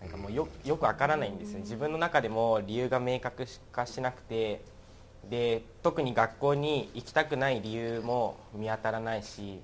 [0.01, 4.63] なんかもうよよくわからないんですよ自分の中でも理由が明確化しなくて。
[5.29, 9.61] で特に学校に行きたくない理由も見当たらないし。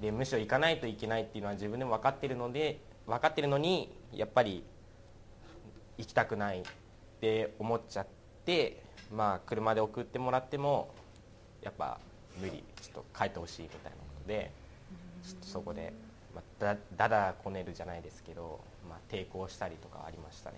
[0.00, 4.62] でむしろ行かないといけないっていうのは自分でも分かってるので分かってるのにやっぱり
[5.96, 6.64] 行きたくないっ
[7.20, 8.06] て思っちゃっ
[8.44, 10.90] てまあ車で送ってもらっても
[11.62, 11.98] やっぱ
[12.38, 12.62] 無理。
[12.80, 14.50] ちょっと帰ってほしいみたいなことで
[15.26, 15.92] ちょっとそこで、
[16.34, 20.56] まあ、だだだこねるじゃないですけど、まあ、抵抗したりとかありましたね。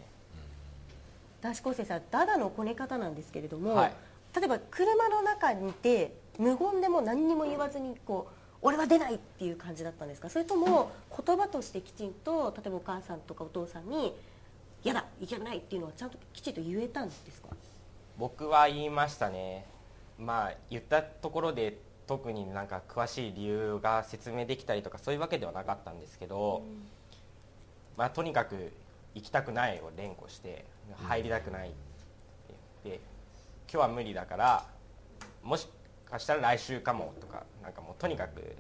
[1.40, 3.92] 男子高生さんダダのこね方なんですけれども、はい。
[4.36, 10.28] 例えば車の中にいて無言でも何にも言わずにこう俺は出ないっていう感じだったんですか？
[10.28, 10.90] それとも
[11.24, 14.14] 言葉としてきちんと例えばお母さんとかお父さんに
[14.84, 17.48] 「嫌だいけない」っていうのはちゃんときちんと言えたんですか？
[18.18, 19.64] 僕は言いましたね。
[20.18, 21.78] まあ言ったところで
[22.08, 26.62] 特になんか詳しい理由が説明できたりとかそういうわけではなかったんですけど、
[27.98, 28.72] まあ、とにかく
[29.14, 30.64] 行きたくないを連呼して
[31.06, 31.76] 入りたくないって
[32.84, 33.00] 言って
[33.70, 34.64] 今日は無理だから
[35.42, 35.68] もし
[36.10, 38.56] かしたら来週かもとかなんかもうとにかく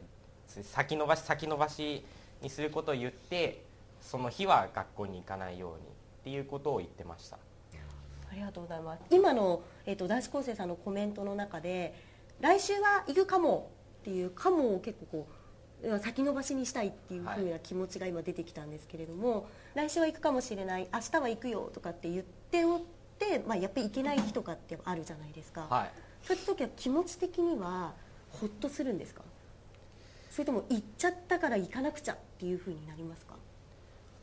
[0.46, 2.04] 先延ばし先延ばし
[2.42, 3.64] にすることを言って
[4.02, 5.80] その日は学校に行かないようにっ
[6.24, 7.38] ていうことを言ってました。
[8.30, 9.00] ありがとうございます。
[9.10, 11.94] 今の、えー、と男子高生さんのコメントの中で
[12.40, 13.70] 来週は行くかも
[14.02, 15.28] っていうかもを結構こ
[15.82, 22.80] う先延ばしにしたいっていうふうな気持ちが今出てきたんですけれども、来週は行くかもしれない明日は行くよとかって言っておっ
[23.18, 25.90] て、まあ、やっぱり行けない日とかってあるじゃないですか、はい。
[26.22, 27.92] そういう時は気持ち的には
[28.30, 29.22] ほっとするんですか？
[30.30, 33.34] それとも行っちゃったから行かなくちゃっていうふうになりますか？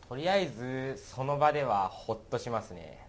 [0.07, 2.99] とりあえずその場ではほっとしますね。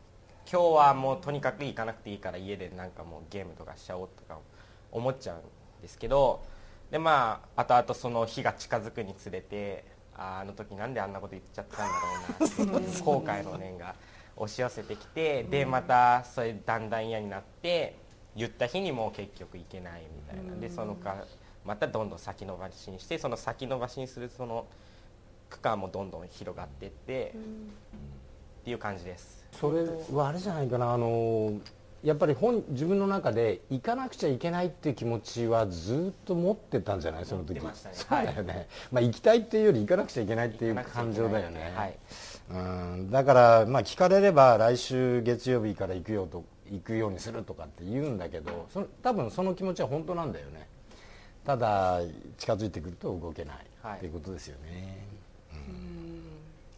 [0.50, 4.38] 今日はもうとにかく行かなくていいから家でなんかもうゲームとかしちゃおうとか
[4.92, 6.42] 思っちゃうんですけど
[6.90, 13.94] でまあ後々その日が近づくにつれてあーあの時なんであんなこと言っちゃったんだろうなっていう後悔の念が
[14.37, 17.96] 押し寄せてきてでまたそれだんだん嫌になって
[18.37, 20.61] 言った日にもう結局行けないみたいな。
[20.61, 21.25] でそのか
[21.64, 24.66] またどんどん先延ばしにしてその先延ばしにするその
[25.51, 27.35] 区間もどんどん広がっていって
[28.61, 29.44] っていう感じです。
[29.53, 31.55] それはあれじゃないかなあの
[32.04, 37.24] やっぱり本自分の中で行かなくちゃいけないっていう気持ちはずっと持ってたんじゃない？
[37.24, 37.54] その時。
[37.61, 37.70] ね。
[37.92, 41.72] そうだよね、まあ行きたいっていうより行かなくちゃいけないっていう感情だよね。
[41.74, 41.98] はい
[42.50, 42.54] う
[42.96, 43.11] ん。
[43.11, 50.68] だからまあ聞かれれば来週月曜日から行くよと行くようにするとかって言うんだけどその多分その気持ちは本当なんだよね。
[51.44, 52.00] ただ
[52.38, 55.05] 近づいてくると動けない、はいっていうことですよね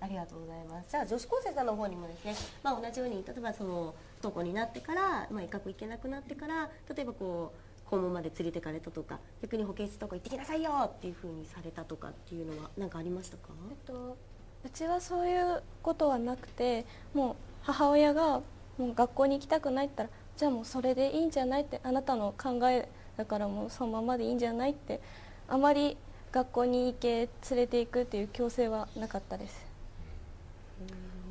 [0.01, 0.91] ありがとうございます。
[0.91, 7.53] じゃあ女子高生さんの方にもですね、まあ同じように例えばその不登校になってから、まあ医学行けなくなってから、例えばこ
[7.87, 13.49] う校門まで連れてかれたとか、逆に保健室とか行ってきなさいよっていう風にされたとかっていうのは何かありましたか？
[13.71, 14.17] えっと、
[14.65, 16.85] うちはそういうことはなくて
[17.15, 18.41] もう母親が
[18.77, 25.01] もう学校に行きたくないって言ったらじゃあもうそれでいいんじゃないってあなたの考えだからもうそのままでいいんじゃないって
[25.49, 25.97] あまり
[26.31, 29.68] 学校に行け連れて行くっていう強制はなかったです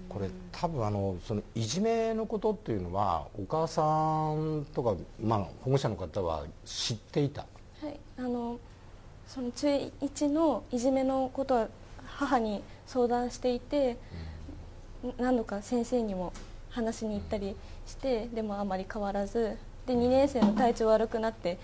[0.09, 3.81] これ多分あのそのいじめのことっていうのはお母さ
[4.33, 7.45] んとか、まあ、保護者の方は知っていた？
[7.81, 7.99] はい。
[8.17, 8.59] あの
[9.27, 9.67] その中
[10.01, 11.67] 1のいじめのことは
[12.05, 13.97] 母に相談していて、
[15.17, 16.31] 何度か先生にも
[16.69, 17.55] 話しに行ったり
[17.85, 21.59] してでもあまり変わらずで2年生の体調悪くなって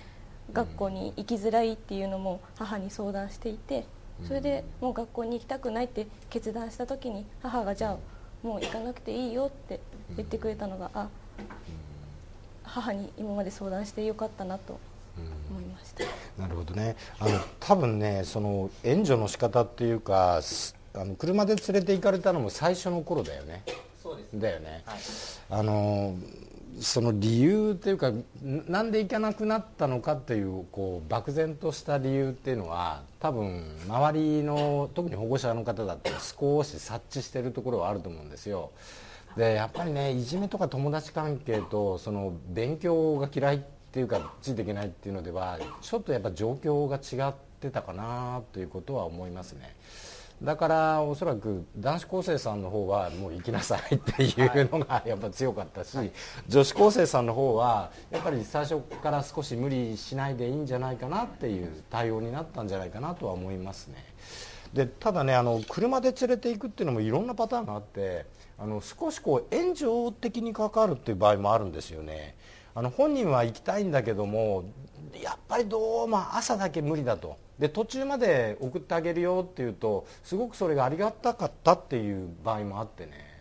[0.51, 3.85] 学校に行きづらいっていうのも母に相談していて
[4.28, 7.97] それでもう学校に行きたくないって決断した時に母がじゃあ
[8.47, 9.80] もう行かなくていいよって
[10.15, 11.08] 言ってくれたのがあ
[12.63, 14.80] 母に今まで相談してよかったなと
[15.49, 16.04] 思いました。
[16.41, 16.95] なるほどね。
[17.19, 23.63] あの多分ねその援助の仕方っていうかすあの車で連れて行かれたのも最初の頃だよね。
[24.02, 24.99] そうですだよね、はい。
[25.49, 26.15] あの
[26.79, 28.12] その理由っていうか
[28.43, 38.71] なんで行かなくなったのかっていうこう漠然とした理由っていうのは多分周りの特に保護者の方だって少し察知してるところはあると思うんですよ。
[39.38, 43.59] でやっぱりねいじめとか友達関係とその勉強が嫌いっ
[43.91, 49.75] ていうかついていけないっていうのではちょっとやっぱ状況が違ってたかなということは思いますね。
[50.41, 56.11] だからおそらく男子高生さんの方はもう行きなさい っていうのがやっぱ強かったし、
[56.47, 64.03] 女子高生さんの方はやっぱり最初から少し無理しないでいいんじゃないかなっていう対応になったんじゃないかなとは思いますね。
[64.73, 68.25] でただねあの車で連れていくっていうのもいろんなパターンがあって
[68.57, 72.35] あの少しこう援助的に関わるっていう場合もあるんですよね。
[72.75, 74.63] あの本人は行きたいんだけども
[75.21, 83.33] やっぱりどうも朝だけ無理だとで途中まで送ってあげるよっていうとすごくそれがありがたかったっていう場合もあってね。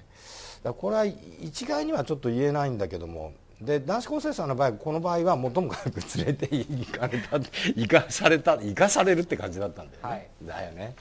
[0.62, 7.36] だこれは一概にはちょっと言えないんだけどもで男子高生さんの場合この場合はもうともかく連れて行かれた
[7.74, 10.28] 行かされた行かされるって感じだったんだよね、はい。
[10.42, 10.94] だよね。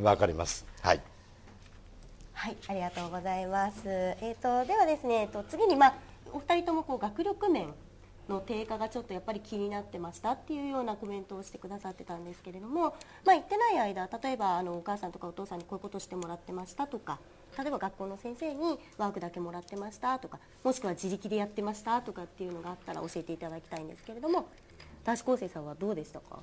[0.00, 0.66] わかります。
[0.80, 1.00] はい。
[2.32, 3.80] はい、ありがとうございます。
[3.86, 5.94] えっ、とではですね、えっと次にまあ
[6.32, 7.68] お二人ともこう学力面
[8.28, 17.18] の低下がちょっとやっぱり気になってましたっていうようなコメントをしてくださってたんですけれども、まあ、行ってない間例えばあのお母さんとかお父さんにこういうことしてもらってましたとか
[17.56, 24.48] 例えば学校の先生にワークだけもらってましたとかもしくは自力でやってましたとかっていうのがあったら教えていただきたいんですけれども
[25.04, 26.40] 男子高生さんはどうでしたか？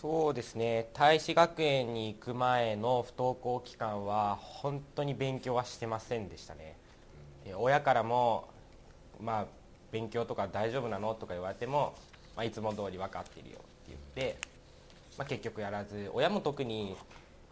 [0.00, 0.88] そうですね。
[0.94, 6.76] 大使学園に行く前の不登校期間は本当に勉強はしてませんでしたね。
[7.56, 8.48] 親からも
[9.20, 9.46] まあ
[9.94, 11.14] 勉強とか大丈夫なの？
[11.14, 11.94] とか言われても、
[12.34, 14.36] まあ、いつも通り分かってるよって言って、
[15.16, 16.96] まあ、結局やらず親も特に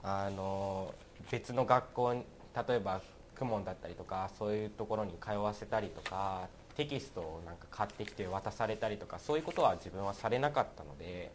[0.03, 0.93] あの
[1.31, 2.25] 別の学校に
[2.69, 3.01] 例えば
[3.39, 11.31] 公文だったりとかそういうところに通わせたりとかテキストをなんか買ってきて渡されたりとかそういうことは自分はされなかったので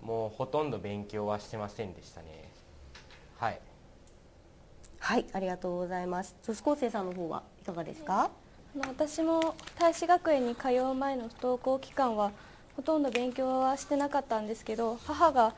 [0.00, 2.50] もうほとんど勉強はしてませんでしたね。
[3.38, 3.60] はい。
[4.98, 6.34] はいありがとうございます。
[6.42, 8.30] 女子高生さんの方はいかがですか、
[8.76, 12.32] 私も大使学園に通う前の不登校期間は
[12.74, 15.54] ほとんど勉強はしてなかったんですけど母が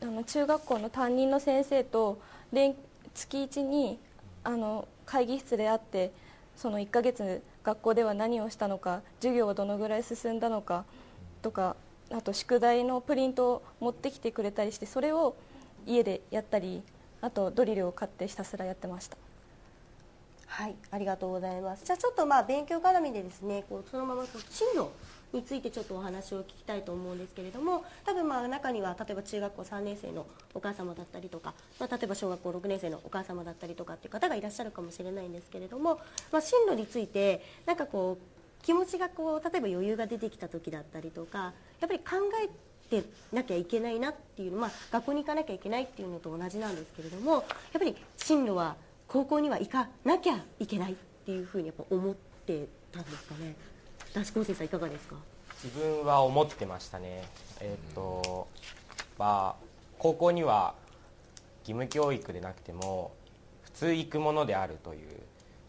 [0.00, 2.20] あの中学校の担任の先生と
[2.52, 2.76] 連
[3.12, 3.98] 月1に
[4.44, 6.12] あの会議室で会って
[6.54, 10.84] その1ヶ月学校では何をしたのか授業はどのぐらい進んだのか
[11.42, 11.74] とか
[12.12, 15.34] あと宿題のプリントを持ってきてくれたりしてそれを
[15.86, 16.84] 家でやったり
[17.20, 19.16] あとドリルを買ってひたすらやってました。
[20.56, 21.84] はい、ありがとうございます。
[21.84, 24.88] じゃあちょっとまあ勉強絡みでですね、こうそのままこう進路
[25.32, 35.98] についてちょっとお話を聞きたいと思うんですけれども、多分まあ中には例えば中学校3年生のお母様だったりとか、まあ例えば小学校6年生のお母様だったりとかっていう方がいらっしゃるかもしれないんですけれども、
[36.30, 42.04] まあ進路についてなんかこう気持ちがこう例えば余裕が出てきた時だったりとか、やっぱり考
[42.44, 42.48] え
[43.02, 48.76] てなきゃいけないなっていうのまあ学校に行かなきゃいけないっていうのと同じなんですけれども、やっぱり進路は
[49.14, 53.54] 高校には行かなきゃいけないっていうふうにやっぱ思ってたんですかね。
[54.12, 55.14] 男子高生さんいかがですか？
[55.62, 57.22] 自分は思ってましたね。
[57.60, 58.48] えっ、と
[59.16, 59.64] まあ
[60.00, 60.74] 高校には
[61.60, 63.12] 義務教育でなくても
[63.62, 65.08] 普通行くものであるという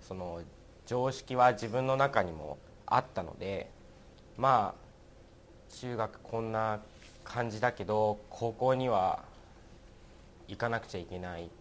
[0.02, 0.42] その
[0.88, 3.70] 常識は自分の中にもあったので
[4.40, 6.80] まあ中学こんな
[7.24, 9.24] 感じだけど高校には
[10.48, 11.52] 行かなくちゃいけない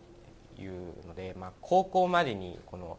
[0.58, 2.98] いうので、まあ、高校までにこの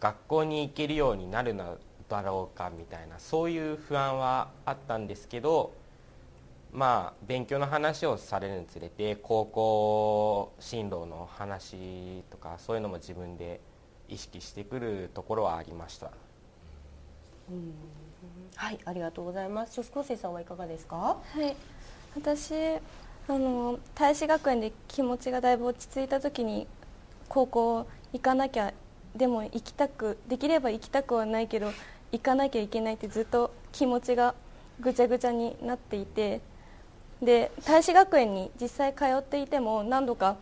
[0.00, 5.72] 学校に行けるようになるのだろうかみたいなそういう不安はあったんですけど
[6.72, 13.60] まあ勉強の話をされるにつれて高校進路の話とかそういうのも自分で
[14.08, 16.10] 意識してくるところはありました。
[18.56, 19.74] はいありがとうございます。
[19.74, 20.96] 女子高生さんはいかがですか？
[20.96, 21.56] はい、
[22.14, 22.78] 私あ
[23.28, 26.66] の大使学園で気持ちがだいぶ落ち着いた時に
[27.28, 28.72] 高校行かなきゃ
[29.14, 31.72] でも行きたくできれば行きたくはないけど
[32.12, 34.34] 行かなきゃいけないってずっと気持ちが
[34.80, 36.40] ぐちゃぐちゃになっていて
[37.22, 40.36] で大使学園に実際通っていても何度か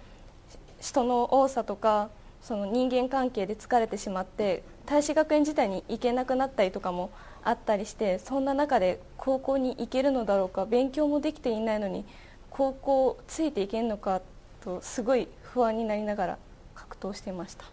[0.81, 2.11] 人の多さとか
[2.43, 7.11] その人間関係で疲れてしまって大使学園自体に行けなくなったりとかも
[7.43, 12.05] あったりしてそんな中で高校に行けるのだろうか勉強もできていないのに
[12.51, 14.21] 高校ついていけるのか
[14.63, 16.39] とすごい不安になりながら
[16.75, 17.65] 格闘していました。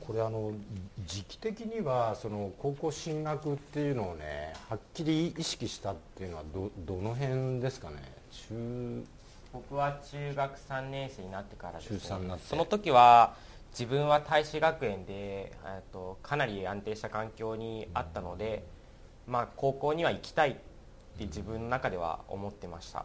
[0.00, 0.52] これあの
[1.04, 7.96] 時期的にはその高校進学っていうのをねはっきり意識したっていうのはどどの辺ですかね？
[8.30, 9.04] 中
[9.52, 12.44] 僕は中学3年生になってからです、ね、中3になって。
[12.46, 13.34] その時は
[13.72, 18.64] 自分は大使学園で、えっとかなり安定した環境にあったので、
[19.26, 20.54] まあ、高校には行きたいっ
[21.18, 23.04] て自分の中では思ってました、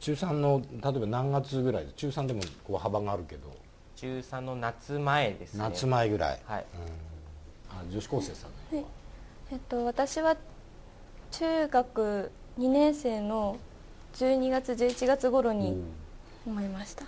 [0.00, 3.56] 中3の例えば何月ぐらい中3でもこう幅があるけど、
[3.96, 5.60] 中3の夏前ですね。
[5.60, 6.66] 夏前ぐらい、はい。
[7.70, 8.84] あ女子高生さんね、
[9.50, 10.36] えっと、私は
[11.32, 13.58] 中学2年生の
[14.14, 15.82] 12月11月頃に
[16.46, 17.04] 思いました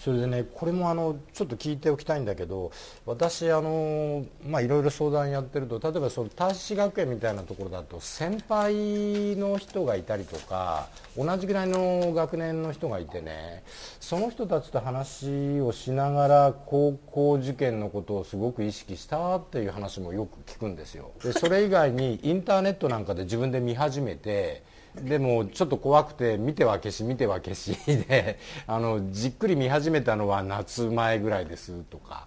[0.00, 2.72] それでねこれもあのちょっと聞いておきたいんだけど
[3.04, 13.62] 私あのまあいろいろ相談やってると例えばその大使学園みたいなところだと先輩の人がいたりとか同じぐらいの学年の人がいてね
[14.00, 21.12] その人たちと話をしながら高校受験のことをすごく意識したっていう話もよく聞くんですよ。
[21.22, 24.62] でそれ以外にインターネットなんかで自分で見始めて
[24.96, 32.26] でもちょっと怖くて見ては消し見ては消しであのじっくり見始めたのは夏前ぐらいですとか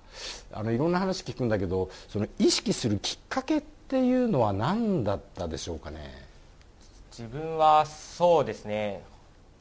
[0.51, 6.24] あのいろんな話聞くんだけどその意識するきっかけっていうのは何だったでしょうかね？
[7.11, 9.03] 自分はそうですね。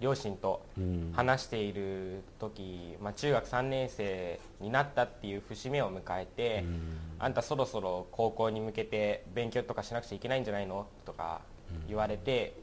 [0.01, 0.63] 両親と
[1.15, 6.65] 話している時、まあ、中学3年生になったっていう節目を迎えて、
[7.21, 10.87] あんたそろそろ高校に向けて勉強とかしなくちゃいけないんじゃないの？
[11.05, 11.41] とか
[11.87, 12.55] 言われて、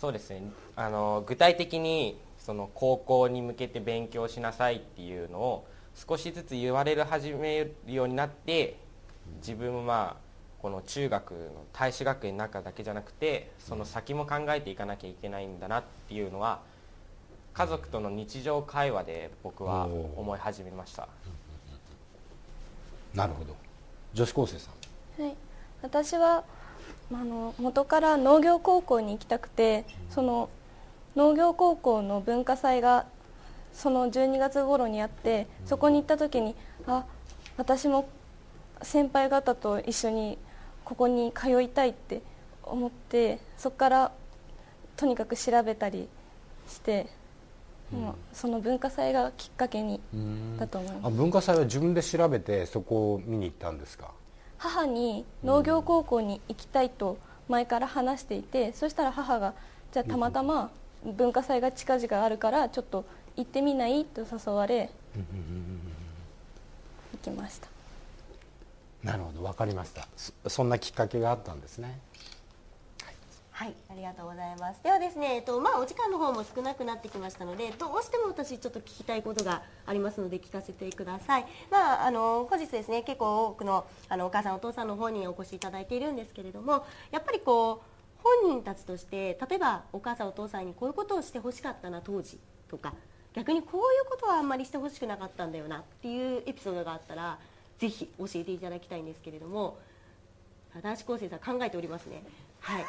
[0.00, 0.42] そうですね。
[0.74, 8.76] あの具体的にその高校に向けて勉強しなさいっていうのを少しずつ言われる始めるようになって
[9.38, 10.16] 自分は
[10.60, 11.38] この中学の
[11.72, 16.60] 大使学園の中だけじゃなくてその先も考えていかなきゃいけないんだなっていうのは
[17.54, 21.08] 家族との日常会話で僕は思い始めました。
[23.14, 23.56] なるほど。
[24.12, 24.70] 女子高生さ
[25.18, 25.36] ん、はい、
[25.82, 26.44] 私は
[27.12, 30.48] あの元から農業高校に行きたくてその
[31.14, 33.06] 農業高校の文化祭が
[33.72, 36.54] その12月頃にあってそこに行った時に
[36.86, 37.04] あ
[37.56, 38.08] 私も
[38.82, 40.38] 先輩方と一緒に
[40.84, 42.22] ここに通いたいって
[42.62, 44.12] 思ってそこから
[44.96, 46.08] とにかく調べたり
[46.68, 47.06] して、
[47.92, 50.00] うん、その文化祭がきっかけに
[50.58, 51.06] だと思います。
[51.06, 54.10] あ文化祭は自分で調べてそこを見に行ったんですか？
[54.58, 59.54] 母に農業高校に行きたいと前から話していて、そしたら母が
[59.92, 60.70] じゃあたまたま
[61.04, 63.04] 文化祭が近々あるからちょっと
[63.36, 64.04] 行ってみない？
[64.04, 64.90] と誘われ
[67.12, 67.68] 行きました。
[69.04, 70.08] なるほど分かりました。
[70.48, 72.00] そんなきっかけがあったんですね
[73.56, 74.82] はい、ありがとうございます。
[74.82, 81.46] ではですね、えっとまあお時間の方も少なくなってきましたので、どうしても私ちょっと聞きたいことがありますので聞かせてください。
[81.70, 92.38] まああの本日ですね、結構多くのあのお母さんお父さんの方にお越しいただいているんですけれども、やっぱりこう本人たちとして例えばお母さんお父さんにこういうことをしてほしかったな当時
[92.68, 92.92] とか、
[93.32, 97.38] 逆にこういうことはあんまりしてほしくなかったんだよなっていうエピソードがあったら
[97.78, 99.78] ぜひ教えていただきたいんですけれども
[100.82, 102.22] 男子高生さん考えておりますね
[102.66, 102.84] はい。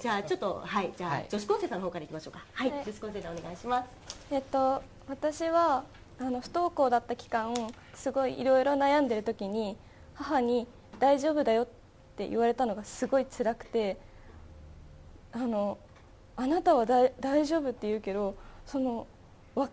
[0.00, 0.92] じゃあちょっとはい。
[0.96, 2.44] じゃあ、はい、女子高生さんの方からいきましょうか。
[2.52, 3.88] はい、はい、女子高生さんお願いします。
[4.32, 5.84] えっと私は
[6.18, 7.54] あの不登校だった期間
[7.94, 9.76] すごいいろいろ悩んでる時に
[10.14, 10.66] 母に
[10.98, 11.66] 「大丈夫だよ」っ
[12.16, 13.96] て言われたのがすごい辛くて
[15.32, 15.78] あの
[16.36, 18.34] あなたは大丈夫って言うけど
[18.66, 19.06] その
[19.54, 19.68] わ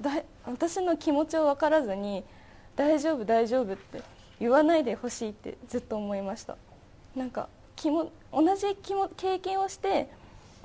[0.00, 0.10] だ
[0.46, 2.24] 私の気持ちを分からずに
[2.74, 4.02] 「大丈夫大丈夫」って
[4.40, 6.56] 言わないでほしいってずっと思いました。
[7.14, 10.08] なんか気も同じ気も経験をして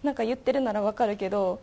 [0.03, 1.59] なんか言ってるならわかるけど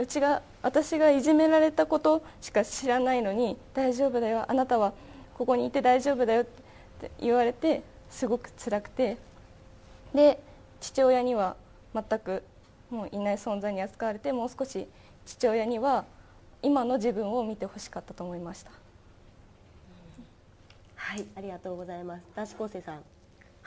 [0.00, 4.92] うちが私がいじめられたことしか知らないのに大丈夫だよあなたは
[5.34, 9.16] ここにいて大丈夫だよって言われてすごく辛くて。
[10.14, 10.40] で
[10.80, 11.56] 父親には
[11.94, 12.42] 全く
[12.90, 14.86] もういない存在に扱われてもう少し
[15.26, 16.04] 父親には
[16.62, 18.70] 今の自分を見てほしかったと思いました。
[20.96, 22.22] はいありがとうございます。
[22.34, 23.17] 男子高生さん。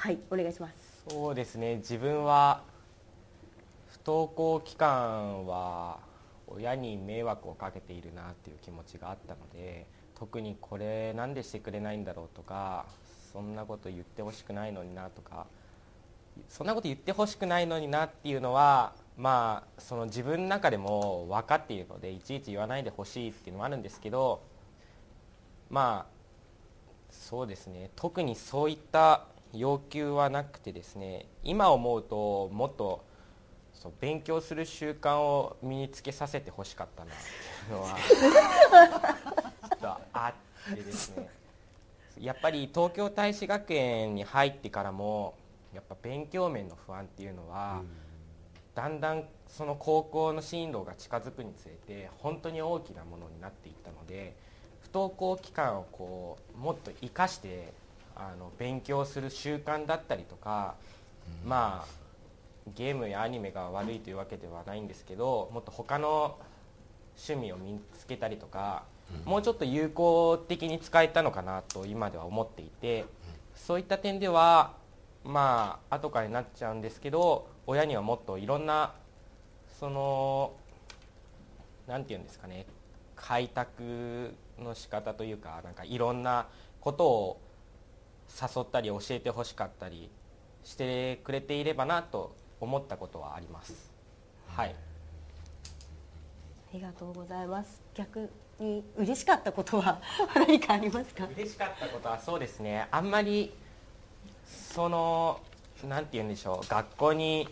[0.01, 1.03] はいお願いします。
[1.07, 1.75] そうですね。
[1.75, 2.63] 自分は
[3.91, 5.99] 不登校期間は
[6.47, 9.85] 親に迷惑をかけているなっていう気持ちがあったので
[10.15, 12.87] 特にこれなんでしてくれないんだろうとか
[13.31, 15.45] そんなこと言ってほしくないのになとか
[16.49, 24.41] そんなこと言ってほしくないのになっていうのはまあその自分の中でも分かっているのでいちいち言わないでほしいっていうのもあるんですけど
[25.69, 26.11] まあ
[27.11, 27.91] そうですね。
[27.95, 33.03] 特にそういった要求はなくてですね今思うともっと
[33.73, 40.33] そう勉強する習慣を身につけさせてほしかったなっていうのはちょっとあ
[40.71, 41.29] ってですね。
[42.19, 45.33] やっぱり東京大使学園に入ってからも
[45.73, 47.81] やっぱ勉強面の不安っていうのは、
[48.75, 54.35] だんだんその高校の進路が近づくにつれて本当に大きなものになっていったので
[54.81, 57.73] 不登校期間をこうもっと生かして
[58.15, 60.75] あの勉強する習慣だったりとか、
[61.43, 62.01] うん、まあ
[62.75, 66.37] ゲームやアニメが悪いというわけではないんですけどもっと他の
[67.17, 68.83] 趣味を見つけたりとか、
[69.25, 73.07] うん、もうちょっと有効的に使えたのかなと今では思っていて、うん、
[73.55, 74.73] そういった点では
[75.23, 78.93] まあ後からになっちゃうんですけど親にはもっといろんな
[79.79, 80.53] その
[81.87, 82.65] 何て言うんですかね
[83.15, 86.47] 開拓の仕方というかなんかいろんな
[86.79, 87.41] ことを
[88.39, 90.09] 誘ったり教えてほしかったり
[90.63, 93.91] してくれていればなと思ったことはあります。
[94.47, 94.69] はい。
[94.69, 94.73] あ
[96.73, 97.81] りがとうございます。
[97.95, 98.29] 逆
[98.59, 99.99] に嬉しかったことは
[100.35, 101.27] 何かありますか？
[101.35, 102.87] 嬉しかったことはそうですね。
[102.91, 103.51] あんまり
[104.45, 105.39] その
[105.87, 106.67] なんて言うんでしょう。
[106.69, 107.49] 学校に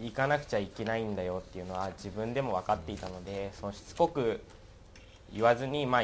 [0.00, 4.40] 行かなくちゃいけないんだよっていうのは自分でも分かっていたので、そのしつこく
[5.34, 6.02] 言わずにまあ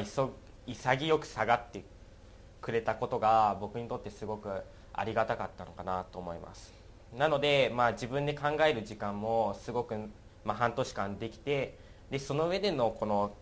[0.67, 1.85] 潔く下がって
[2.65, 4.51] くれたことが僕にとってすごく
[4.93, 6.73] ありがたかったのかなと思います。
[7.13, 9.95] なので、まあ、自分で考える時間もすごく
[10.45, 11.77] まあ、半年間できて
[12.11, 13.35] でその上でのこの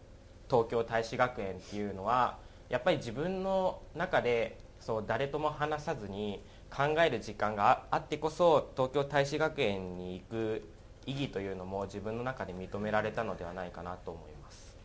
[0.48, 10.62] 東京大使学園っていうのはやっぱり自分の中でそう誰とも話さずに考える時間があってこそ東京大使学園に行く
[11.06, 14.76] 意義というのも自分の中で認められたのではないかなと思います。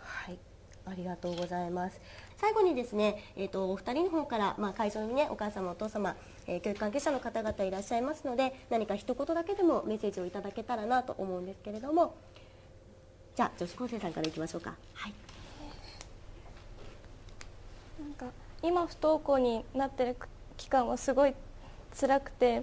[0.00, 0.38] はい。
[0.86, 2.00] ありがとうございます。
[2.36, 6.16] 最後にですね、えーと、お二人の方から、まあ、会場にねお母様お父様、
[6.46, 12.14] えー、教育関係者の方々いらっしゃいますので何か一言だけでもメッセージをいただけたらなと思うんですけれども。
[13.36, 14.74] じゃあ女子高生さんからいきましょうか。
[14.94, 15.12] はい。
[18.00, 20.16] なんか今不登校になってる
[20.56, 21.34] 期間はすごい
[21.98, 22.62] 辛くて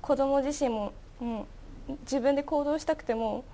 [0.00, 1.46] 子供自身もも
[1.88, 3.44] う自分で行動したくても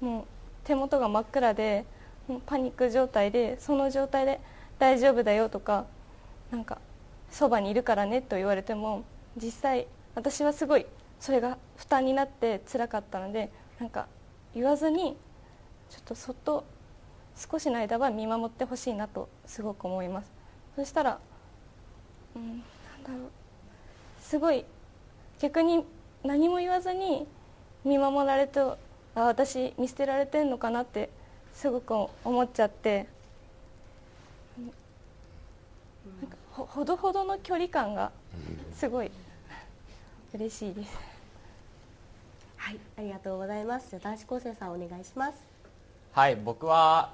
[0.00, 0.24] もう
[0.62, 1.84] 手元が真っ暗で
[2.28, 4.40] もうパニック状態でその状態で
[4.78, 5.86] 大丈夫だよとか
[6.50, 6.78] なんか
[7.30, 9.04] そばにいるからねと言われても
[9.36, 10.86] 実際私はすごい
[11.20, 13.50] それが負担になって辛かったので
[13.80, 14.06] なんか
[14.54, 15.16] 言わずに
[15.90, 16.64] ちょっとそっと
[17.36, 20.32] 少しの間は見守ってほしいなとすごく思います。
[20.74, 21.18] そしたら
[22.34, 22.58] うんなん
[23.02, 23.30] だろう。
[24.20, 24.64] すごい
[25.38, 25.84] 逆に
[26.24, 27.26] 何も言わずに
[27.84, 28.78] 見守られると
[29.14, 31.10] あ私見捨てられてるのかなって
[31.52, 33.06] すごく思っちゃって
[36.20, 38.10] なんかほほどほどの距離感が
[38.72, 39.10] すごい
[40.32, 40.96] 嬉しいです。
[42.56, 43.90] はい、ありがとうございます。
[43.90, 45.34] じゃ男子高生さんお願いします。
[46.12, 47.12] はい、僕は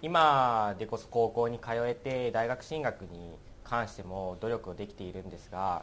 [0.00, 3.32] 今でこそ高校に通えて大学進学に
[3.64, 5.82] 関しても努力をできているんですが、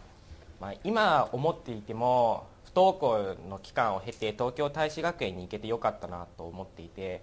[0.61, 7.21] まあ、今思っていても不登校の期間を経て東京大使学園に行けてよかったなと思っていて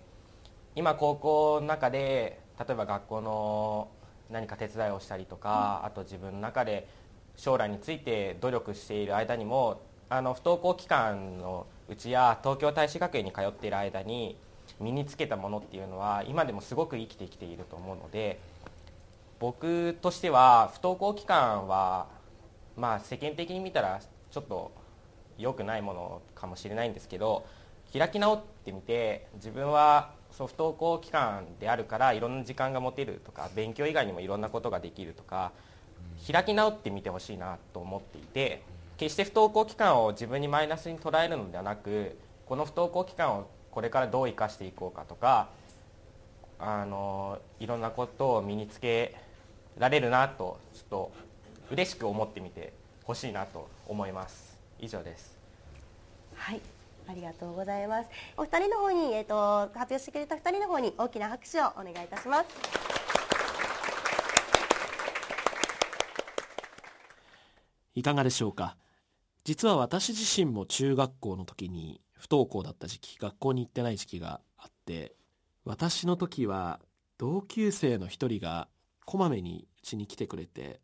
[0.77, 3.89] 今高校の中で例えば学校の
[4.33, 6.89] 何か手伝いをしたりとか、うん、あと自分の中で
[7.37, 14.37] 将来について努力している間にもあの不登校期間のうちや東京大使学園に通っている間に
[14.81, 18.41] 身につけたものっていうのは今でもすごく生きてきていると思うので
[19.39, 22.07] 僕としては不登校期間は
[22.77, 24.73] まあ世間的に見たらちょっと
[25.39, 27.45] 良くないものかもしれないんですけど
[27.93, 35.53] 開き直ってみて自分はそう不登校期間であるからいろんな時間が持てるとか勉強以外にもいろんなことができるとか
[36.31, 38.63] 開き直ってみてほしいなと思っていて
[38.97, 45.49] 決して不登校期間を自分にマイナスに捉えるのではなくこの不登校期間をこれからどう生かしていこうかとか
[46.59, 49.17] あのいろんなことを身につけ
[49.79, 51.13] られるなとちょっと
[51.71, 52.73] 嬉しく思ってみて
[53.05, 54.59] ほしいなと思います。
[54.79, 55.37] 以上です。
[56.35, 56.61] はい
[57.09, 58.11] ありがとうございます。
[58.37, 62.47] お二人の方に、えーと、発表してくれた二人の方に大きな拍手をお願いいたします。
[67.95, 68.77] いかがでしょうか。
[69.45, 75.17] 実は私自身も中学校の時に不登校だった時期学校に行ってない時期があって
[75.65, 76.81] 私の時は
[77.19, 78.69] 同級生の一人が
[79.05, 80.81] こまめにうちに来てくれて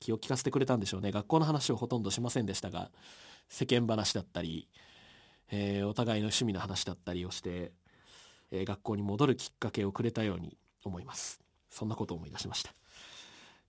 [0.00, 1.12] 気を利かせてくれたんでしょうね。
[1.12, 2.90] 学校の話をほとんどしませんでしたが
[3.48, 4.68] 世間話だったり、
[5.50, 7.72] えー、お互いの趣味の話だったりをして、
[8.50, 11.40] えー、学校に戻るきっかけをくれたように思います。
[11.70, 12.74] そんなことを思い出しました。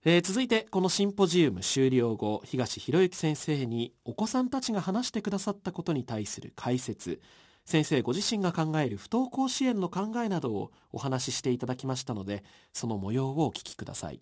[0.04, 7.20] えー、続いてこのシンポジウム終了後東博之先生にお子さんたちが話してくださったことに対する解説。
[7.66, 14.20] 先生ご自身が考える不登校支援の考えなどをお話ししていただきましたのでその模様をお聞きください。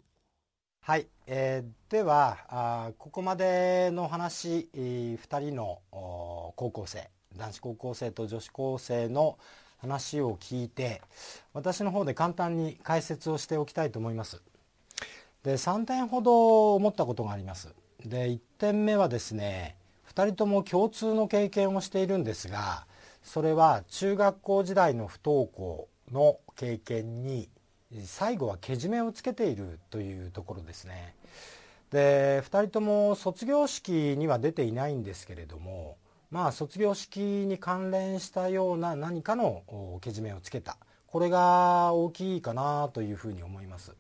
[0.81, 7.09] はい、えー、ではあここまでの話、えー、2人の高校生。
[7.39, 9.39] 男子高校生と女子高生の
[9.79, 11.01] 話を聞いて
[11.55, 14.43] 私の方で簡単に解説をしておきたいと思います。
[15.45, 17.69] で3点ほど思ったことがあります。
[18.05, 19.77] で1点目はですね
[20.13, 22.87] 2人とも共通の経験をしているんですが
[23.23, 27.49] それは中学校時代の不登校の経験に
[28.05, 31.15] 最後はけじめをつけているというところですね。
[31.91, 35.97] で2人とも卒業式には出ていないんですけれども
[36.31, 40.77] まあ卒業式に関連したような何かのけじめをつけた。
[41.07, 43.95] これが大きいかなというふうに思います。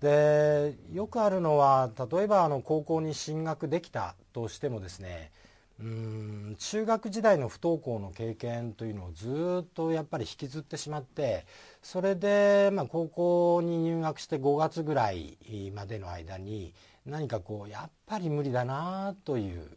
[0.00, 5.32] でよくあるのは例えばあの高校に進学できたとしてもですね
[5.80, 11.46] うん中学時代の不登校の経験というのをずっとやっぱり引きずってしまって
[11.82, 15.38] それでまあ高校に入学して5月ぐらい
[15.74, 16.74] までの間に
[17.06, 19.68] 何かこうやっぱり無理だなという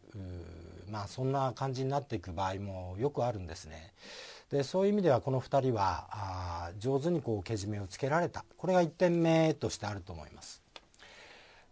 [0.89, 3.93] まあそんな感じになっていく場合もよくあるんですね。
[4.49, 10.61] でそういう意味ではこの2人はあ上手にこうけじめをつけられたこれが1点目としてあると思います。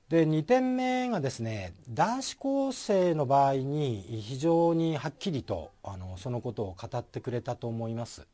[0.09, 8.27] で2点目がですね男子高生の場合に非常にはっきりとあのそのことを語ってくれたと思います。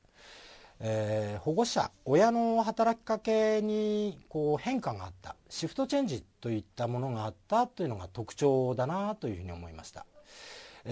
[0.84, 10.08] えー、保護者親の働きかけにこう変化があったシフトチェンジといったものがあったというのが特徴だなというふうに思いました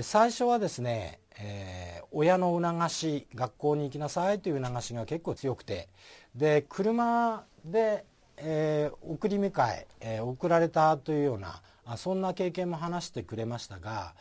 [0.02, 5.90] 最初はですね、えー、親の促し学校に行きなさいという促しが結構強くて
[6.36, 8.06] で車で、
[8.38, 11.62] えー、送り迎ええー、送られたというような
[11.98, 14.14] そんな経験も話してくれましたが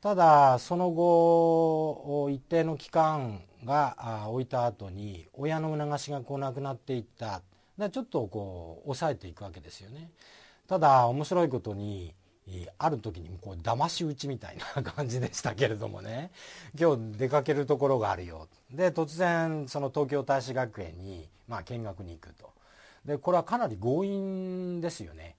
[0.00, 7.42] ただその後一定の期間が置いた後に親の促しがこうなくなっていった。
[7.78, 10.10] でちょっとこう抑えていくわけですよね。
[10.66, 12.14] ただ面白いことに
[12.78, 16.30] ある時にこう騙し討ちみたいな 感じでしたけれどもね。
[16.78, 18.48] 今日出かけるところがあるよ。
[18.70, 22.52] で突然その東京大使学園にまあ見学に行くと。
[23.04, 25.36] でこれはかなり強引ですよね。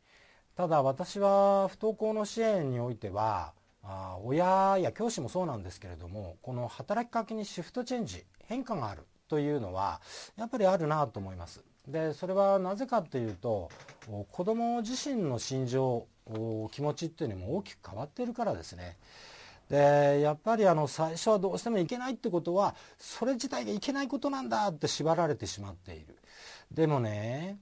[0.55, 9.99] ただ私は不登校の支援においてはあ親や教師もそうなんですけれどもこの働きかけにシフトチェンジ変化があるというのは
[10.37, 11.63] やっぱりあるなと思います。
[11.87, 13.69] でそれはなぜかというと
[14.31, 16.07] 子ども自身の心情
[16.71, 18.97] 気持ちっていうのも大きく変わってるからですね。
[19.69, 26.17] でやっぱりあの最初はどうしてもいけないってことはそれ自体がいけないことなんだって縛られてしまっている。
[26.71, 27.59] でもね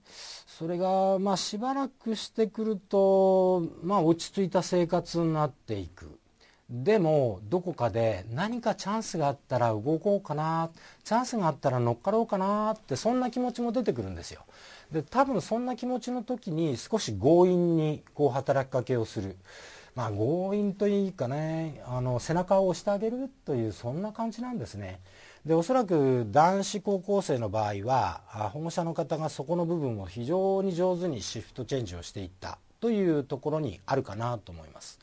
[0.47, 6.19] それがまあしばらくしてくるとまあ落ち着いた生活になっていく
[6.71, 10.69] でもどこかで何かチャンスがあったら動こうかな
[11.03, 14.45] チャンスがあったら乗っかろうかなってそんな気持ちも出てくるんですよ。
[14.89, 19.35] で多分そんな気持ちの時に少し強引にこう働きかけをする。
[19.95, 25.01] まあ強引というかねあの背中を押してあげるというそんな感じなんですね。
[25.45, 28.21] でおそらく男子高校生の場合は
[28.53, 34.99] 保護者の方がそこの部分を非常に上手にシフトチェンジをしていったというところにあるかなと思います。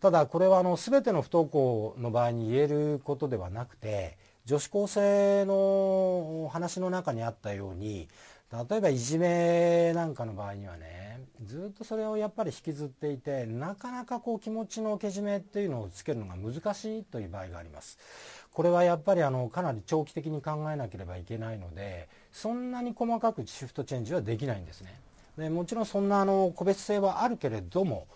[0.00, 8.08] ただこれはあの全ての不登校の場合に言えることではなくて女子高生の話の中にあったように
[8.70, 17.98] 例えばいじめなんかの場合にはねずっとそれをやっぱり引きずっていてなかなかこう気持ちのけじめっていうのをつけるのが難しいという場合があります
[18.52, 24.98] これはやっぱりあのかなり長期的に考えなければいけないのでそんなに細かくシフトチェンジはできないんですね。
[25.36, 28.06] でもちろんそんなあの個別性はあるけれども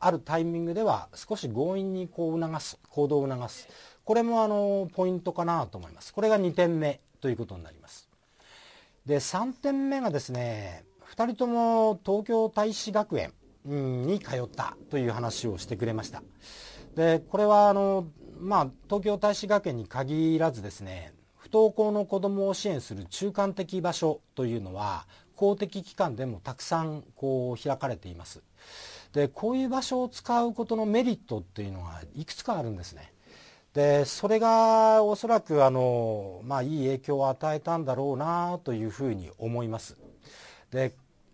[0.00, 3.68] あるタイミングでは少し強引にこう促す行動を促す。
[4.04, 6.12] これもあのポイントかなと思います。
[6.12, 8.08] これが2点目ということになります。
[9.06, 10.84] で3点目がですね
[11.14, 13.32] 2人とも東京大使学園
[13.64, 16.22] に通ったという話をしてくれました。
[16.94, 18.06] でこれはあの
[18.40, 25.06] まあ、東京大使学園に限らずですね不登校の子どもを支援する中間的場所というのは
[25.40, 28.42] 公的機関でもたくさんこう開かれています。
[29.14, 33.10] でこういう場所を使うことのメリットっていうのがいくつかあるんですね。
[33.72, 39.96] でそれがおそらくあの、まあ、いい影響を与えたんだろうなというふうに思います。
[40.70, 40.92] で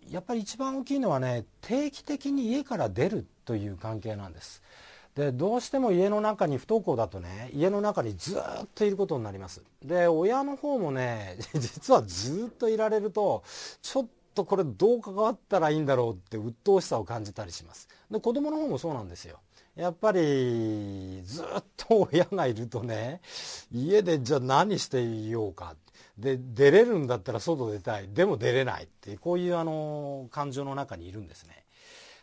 [0.09, 4.62] やっぱり一番大きいのはね定期的に家から出るという関係なんです。
[5.16, 9.62] でどうしても家の中に不登校だとね家の中にずっといることになります。
[9.82, 13.42] で親の方もね 実はずっといられると
[13.80, 17.88] ちょっとこれどう関わったらいいんだろうって鬱陶しさを感じたりします。
[18.10, 19.40] で子供の方もそうなんですよ。
[19.74, 23.20] やっぱりずっと親がいるとね
[23.72, 25.76] 家でじゃあ何していようか。
[26.18, 28.08] で出れるんだったら外出たい。
[28.08, 31.65] でも出れないってこういうあの感情の中にいるんですね。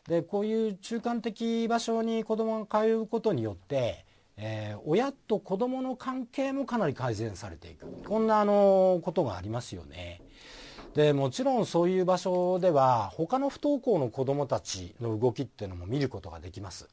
[0.08, 4.06] でこういう中間的場所に子どもが通うことによって、
[4.38, 10.22] えー、親と子どもの関係もかなり改善されていくこんなあのことがありますよね。
[10.94, 16.88] でもちろんそういう場所では他の不登校の子どもたちの動きっていうのも見ることができます。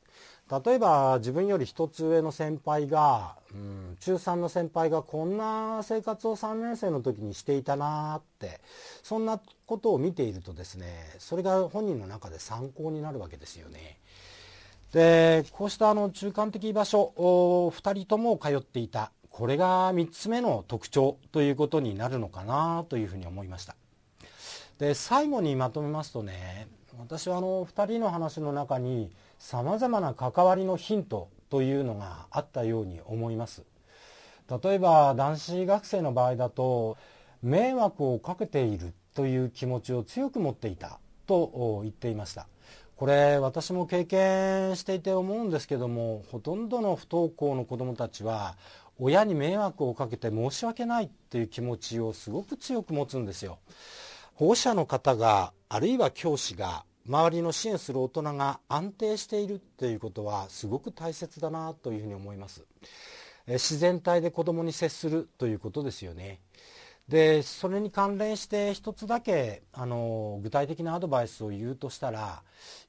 [0.51, 8.61] 例えば自分より一つ上の先輩が、うん、中3の先輩がこんな生活を3年生の時にしていたなって
[9.05, 10.86] そんなことを見ているとですね
[11.20, 13.98] それが本人の中で参考になるわけですよね。
[14.92, 23.76] でこうしたあの中間的場所2人とも通っていたこれが3つ目の特徴ということになるのかなというふうに思いました。
[24.78, 26.66] で最後にまとめますとね
[27.01, 33.62] 私はあの2人の話の中にさまざまな関わりのヒントというのがあったように思います。
[34.62, 36.98] 例えば男子学生の場合だと
[37.42, 42.46] 迷惑をかけているという気持ちを強く持っていたと言っていました。
[42.96, 48.57] これ私も経験していて思うんですけどもほとんどの不登校の子どもたちは
[48.98, 53.59] 親に迷惑をかけて申し訳ないっていう気持ちをすごく強く持つんですよ。
[54.34, 62.64] 保護者の方があるいは教師が周りの支援する大人が安定しているっていうことはすごく大切だなというふうに思います。
[63.48, 66.38] 自然体で子どもに接するということですよね。
[67.08, 72.44] でそれに関連して一つだけあの具体的なアドバイスを言うとしたら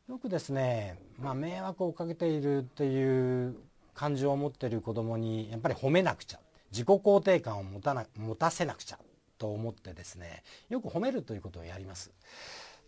[0.08, 3.56] よくですね、まあ、迷惑をかけているっていう
[3.96, 6.40] 感情を持っている子どもにやっぱり褒めなくちゃ
[6.72, 9.00] 自己肯定感を持たな持たせなくちゃ
[9.40, 12.12] と思ってですねよく褒めるということをやります。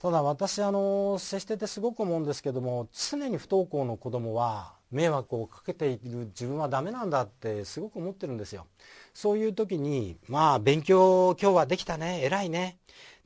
[0.03, 8.67] ただ私あの接しててすごく思うんですけども常に不登校の子どもは迷惑をかけている自分はダメなんだってすごく思ってるんですよ。
[9.13, 12.79] そういう時にまあ勉強今日はできたね偉いね。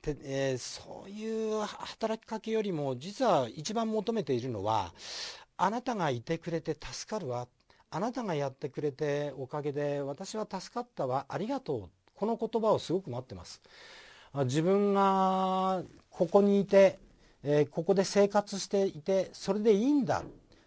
[0.03, 4.93] で、えー、そういう働きかけよりも実は一番求めているのは
[5.57, 7.47] あなたがいてくれて助かるわ。
[7.89, 11.25] あなたがやってくれておかげで私は助かったわ。
[11.28, 11.89] ありがとう。
[12.13, 13.63] この言葉をすごく待ってます。
[14.45, 15.82] 自分が
[16.18, 16.97] ここにいて、
[17.43, 20.24] えー、ここで生活していてそれでいいんだ、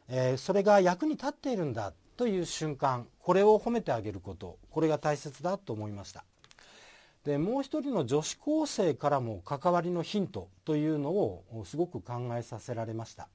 [0.09, 1.93] えー、それが役に立っているんだ。
[2.17, 4.59] という瞬間これを褒めてあげること。
[4.71, 6.25] これが大切だと思いました。
[7.25, 10.47] でもう一人の女子高生からも関わりのヒント。
[10.65, 13.29] というのをすごく考えさせられました。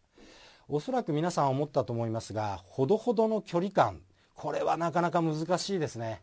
[0.70, 3.99] おそらく皆さん思ったと思いますがほどほどの距離感。
[4.36, 6.22] これはなかなか難しいですね。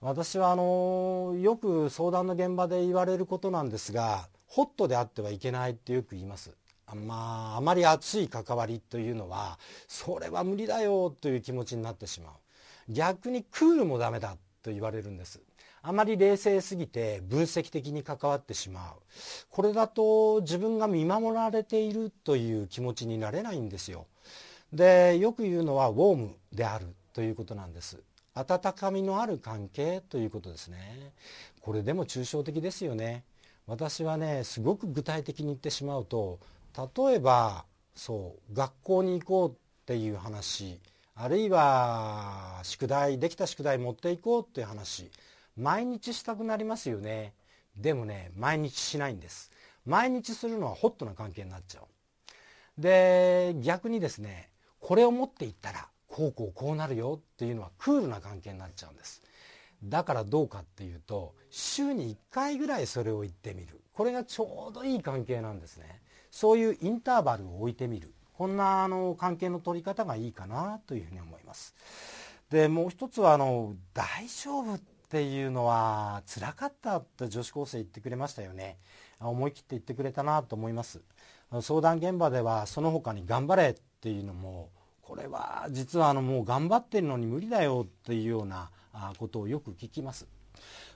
[0.00, 6.50] 私はあのよく相談の現場で言われることなんですがホットであってはいけないってよく言います。
[6.94, 12.32] まあ、あまり熱い関わりというのはそれは無理だよという気持ちになってしまう。
[12.88, 15.42] 逆にクールもダメだと言われるんです。
[15.82, 18.94] あまり冷静すぎて分析的に関わってしまう。
[19.50, 24.06] これだと自分が見守られているという気持ちになれないんですよ。
[24.72, 28.00] でよく言うのはウォームであるということなんです。
[28.32, 31.12] 温かみのある関係ということですね。
[31.60, 33.24] これでも抽象的ですよね。
[33.66, 36.38] 私はねすごく具体的に言ってしまうと
[36.96, 37.64] 例えば
[37.94, 39.54] そう学校に行こうっ
[39.86, 40.80] ていう話
[41.14, 45.10] あるいは宿題できた宿題持っていこうっていう話
[45.56, 47.32] 毎日したくなりますよね。
[47.76, 49.50] でもね毎日しないんです。
[49.86, 52.80] 毎日するのはホットな関係になっちゃう。
[52.80, 54.50] で逆にですね
[54.80, 59.22] これを持っていったらこうこうこうなるよっていうのはクールな関係になっちゃうんです。
[59.82, 63.80] だからどうかっていうと週に1回ぐらいそれを言ってみる。
[63.92, 66.02] これがちょうどいい関係なんですね。
[66.30, 68.12] そういうインターバルを置いてみる。
[68.34, 71.74] こんなあの関係の取り方がいいかなというふうに思います。
[72.50, 78.78] でもう一つはあの大丈夫っていうのは辛かったって女子高生言ってくれましたよね。
[79.18, 81.00] 思い切って言ってくれたなと思います。
[81.62, 84.70] 相談現場ではその他に頑張れっていうのも
[85.00, 88.70] これは実はあのもう頑張ってるのに無理だよっていうような
[89.18, 90.26] ことをよく聞きます。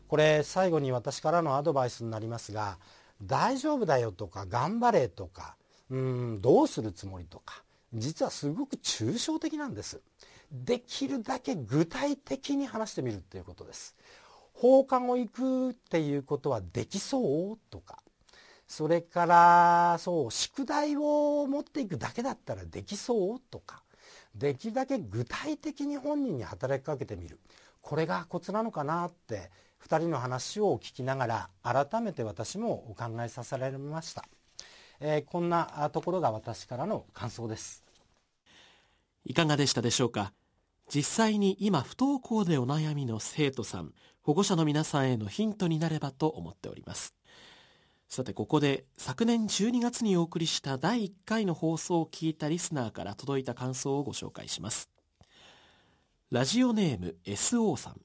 [0.09, 2.79] これ最後に私からのアドバイスになりますが
[3.23, 5.57] 大丈夫だよとか頑張れとか
[5.91, 10.01] うんどうするつもりとか実はすごく抽象的なんです。
[10.51, 13.95] できるだけ具体的に話してみるっていうことです。
[14.53, 18.03] 放課後行くっていうことはできそうとか
[18.67, 23.83] それからそう宿題を持っていくだけだったらできそうとか
[24.35, 27.39] できるだけ具体的に本人に働きかけてみる。
[27.81, 29.51] これがコツなのかなって
[29.85, 34.25] 2人の話を聞きながら改めて私もお考えさせられました、
[35.01, 37.85] えー、こんなところが私からの感想です。
[39.25, 40.33] いかがでしたでしょうか？
[40.93, 47.15] 実際に今不登校でお悩みの生徒さん保護者の皆さんへのヒントになればと思っております。
[48.09, 54.91] さてここで昨年12月にお送りした第1回の放送を聞いたリスナーから届いた感想をご紹介します。
[56.31, 58.01] ラジオネーム SO さん。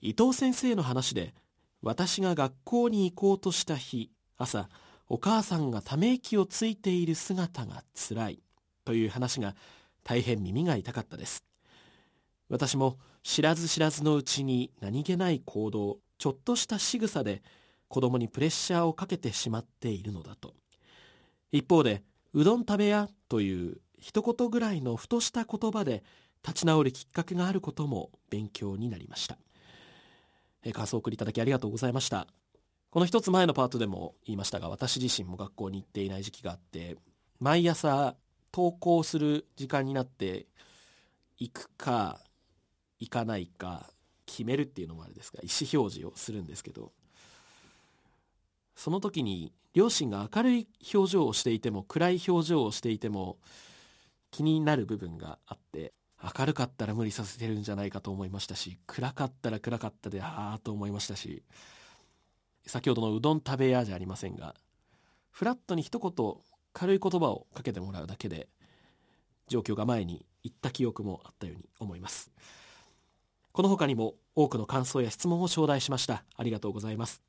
[0.00, 1.34] 伊藤先生の話で
[1.82, 4.68] 私が学校に行こうとした日朝
[5.08, 8.38] お母さんがため息をついている姿がつらい
[8.84, 9.56] という話が
[10.04, 11.42] 大変耳が痛かったです。
[12.48, 17.42] 私も知らず知らずのうちに何気ない行動ちょっとした仕草で
[17.88, 20.54] 子供にプレッシャーをかけてしまっているのだと。
[21.50, 22.04] 一方で
[22.34, 26.04] うどん食べやという一言ぐらいのふとした言葉で
[26.46, 29.38] 立ち直るきっかけがあることも勉強になりました。
[30.72, 32.26] 感想を送りいただきありがとうございました。
[32.90, 36.96] この一つ前のパートでも言いましたが、私自身も学校に行っていない時期があって、
[37.40, 38.14] 毎朝
[38.52, 40.46] 登校する時間になって、
[41.38, 42.20] 行くか
[43.00, 43.90] 行かないか
[44.26, 46.92] 決めるっていうのもあれですが、意思表示をするんですけど、
[48.76, 53.38] その時に両親が明るい表情をしていても暗い表情をしていても
[54.30, 55.92] 気になる部分があって
[56.38, 61.42] 明るかったら無理させてるんじゃないかと思いましたし暗かったら暗かったでああと思いましたし
[62.66, 64.54] 先ほどのうどん食べ屋じゃありませんが
[65.30, 66.34] フラットに一言
[66.72, 68.48] 軽い言葉をかけてもらうだけで
[69.48, 72.30] 状況が前に行った記憶もあったように思います。
[73.52, 76.24] この他にも多くの感想や質問を頂戴しました。
[76.36, 77.22] ありがとうございます。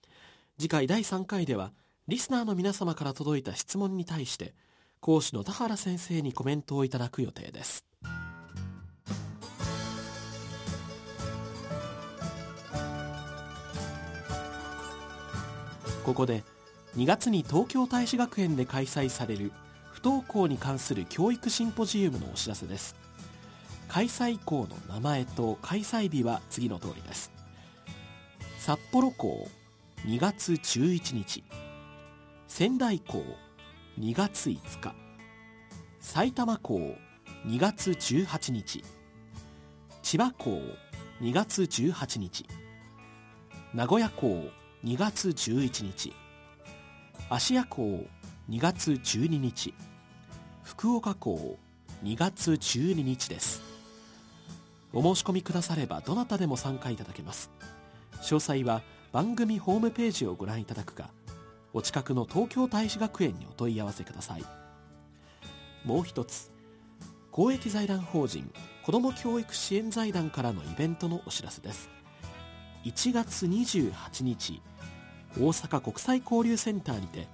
[0.57, 1.71] 次回第3回では
[2.07, 4.53] リスナーの皆様から届いた質問に対して
[4.99, 7.85] 講師の田原先生にコメントをいただく予定です。
[16.05, 16.43] ここで
[16.97, 19.51] 2月に東京大使学園で開催される
[19.91, 22.95] 不登校に関する教育シンポジウムのお知らせです。
[23.87, 27.31] 開催校の名前と開催日は次の通りです。
[28.59, 29.47] 札幌校
[30.05, 31.43] 2月11日。
[32.47, 33.23] 仙台校
[33.99, 34.93] 2月5日。
[35.99, 36.77] 埼玉校
[37.47, 38.83] 2月18日。
[40.03, 40.51] 千葉校
[41.21, 42.45] 2月18日。
[43.73, 44.51] 名古屋校
[44.85, 46.13] 2月11日。
[47.27, 48.05] 芦屋港
[48.51, 49.73] 2月12日。
[50.61, 51.57] 福岡港
[52.03, 53.63] 2月12日です。
[54.93, 57.49] お申し込みくださればどなたでも参加いただけます。
[58.21, 61.09] 詳細は番組ホームページをご覧いただくか
[61.73, 64.43] お近くの東京大使学園にお問い合わせください。
[65.83, 66.51] もう一つ
[67.31, 71.89] 公益財団法人子ども教育支援財団からのイベントのお知らせです。
[72.83, 74.61] 1月28日
[75.37, 77.27] 大阪国際交流センターにて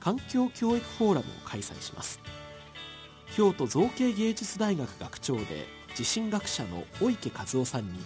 [0.00, 2.20] 環境教育フォーラムを開催します。
[3.34, 7.98] 京都造形芸術大学学長で地震学者の小池和夫さんに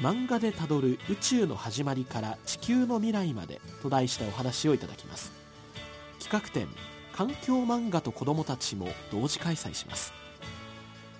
[0.00, 5.32] 漫画でたどる宇宙の始まりから地球の未来までと題したお話をいただきます。
[6.20, 6.68] 企画展
[7.12, 10.12] 環境漫画と子どもたちも同時開催します。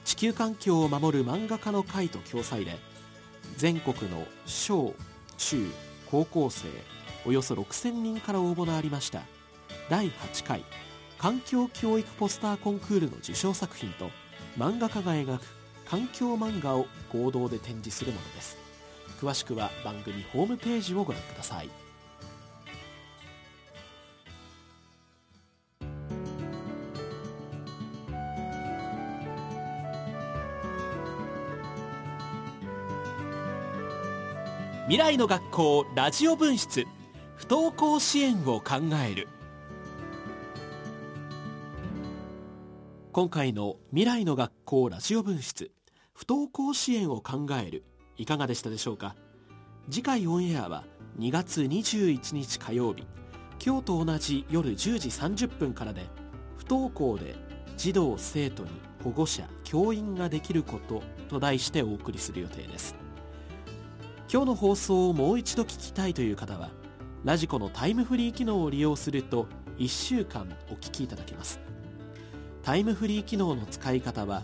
[0.04, 2.78] 地球環境を守る漫画家の会と共催で
[3.56, 4.94] 全国の小
[5.38, 5.70] 中
[6.10, 6.66] 高校生
[7.26, 9.22] およそ6000人から応募のありました。
[9.88, 10.64] 第8回
[11.18, 14.10] 環境教育ポスターコンクールの受賞作品と
[14.58, 15.44] 漫画家が描く
[15.86, 18.58] 環境漫画を合同で展示するものです。
[19.20, 21.70] 詳しくは番組ホームページをご覧ください。
[34.86, 36.84] 未来の学校ラジオ分室。
[37.44, 38.76] 不登校支援を考
[39.06, 39.28] える。
[43.12, 45.70] 今回の未来の学校ラジオ分室
[46.14, 47.84] 不登校支援を考える
[48.16, 49.14] いかがでしたでしょうか？
[49.90, 50.84] 次回オンエアは
[51.18, 53.06] 2月21日火曜日
[53.62, 56.06] 今日と同じ夜10時30分からで
[56.56, 57.34] 不登校で
[57.76, 58.70] 児童生徒に
[59.02, 62.96] 保護者教員ができることと題してお送りする予定です。
[64.32, 66.70] 今日の放送をもう一度聞きたいという方は
[67.24, 69.48] ラジコのタイムフリー機能を利用すると
[69.78, 71.58] 1週間お聞きいただけます。
[72.62, 74.42] タイムフリー機能の使い方は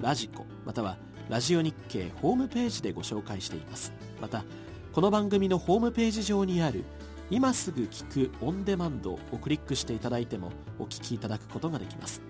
[0.00, 0.96] ラジコまたは
[1.28, 3.92] ラジオ日経ホームページでご紹介しています。
[4.22, 4.42] また
[4.94, 6.84] この番組のホームページ上にある
[7.30, 12.22] 今すぐ聞くオンデマンドをクリックしていただいてもお聞きいただくことができます。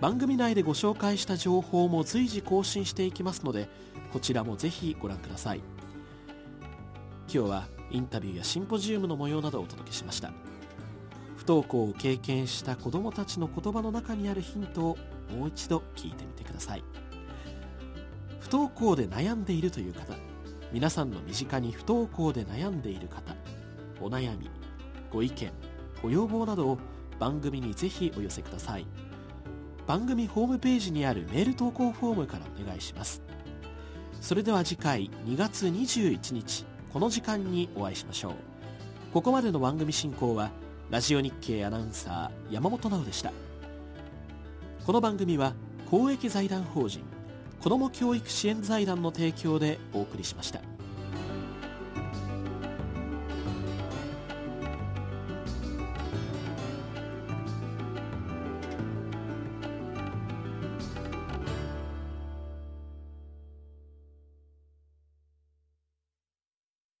[0.00, 3.68] 番組内でご紹介した情報も随時更新していきますので
[4.12, 5.60] こちらもぜひご覧ください。
[7.32, 10.32] 今日はインタビューやシンポジウムの模様などをお届けしました。
[11.36, 14.98] 不登校を経験した子どもたちの言葉の中にあるヒントを
[15.36, 16.84] もう一度聞いてみてください。
[18.40, 20.14] 不登校で悩んでいるという方
[20.72, 23.34] 皆さんの身近に不登校で悩んでいる方
[24.00, 24.50] お悩み
[25.10, 25.50] ご意見
[26.02, 26.78] ご要望などを
[27.18, 28.86] 番組にぜひお寄せください。
[29.86, 33.22] 番組ホームページにあるメール投稿フォームからお願いします。
[34.20, 38.34] それでは次回2月21日この時間にお会いしましょう。
[39.14, 40.50] ここまでの番組進行は
[40.90, 43.32] ラジオ日経アナウンサー山本直でした。
[44.84, 45.54] この番組は
[45.90, 47.02] 公益財団法人
[47.60, 50.60] 子ども教育支援財団の提供でお送りしました。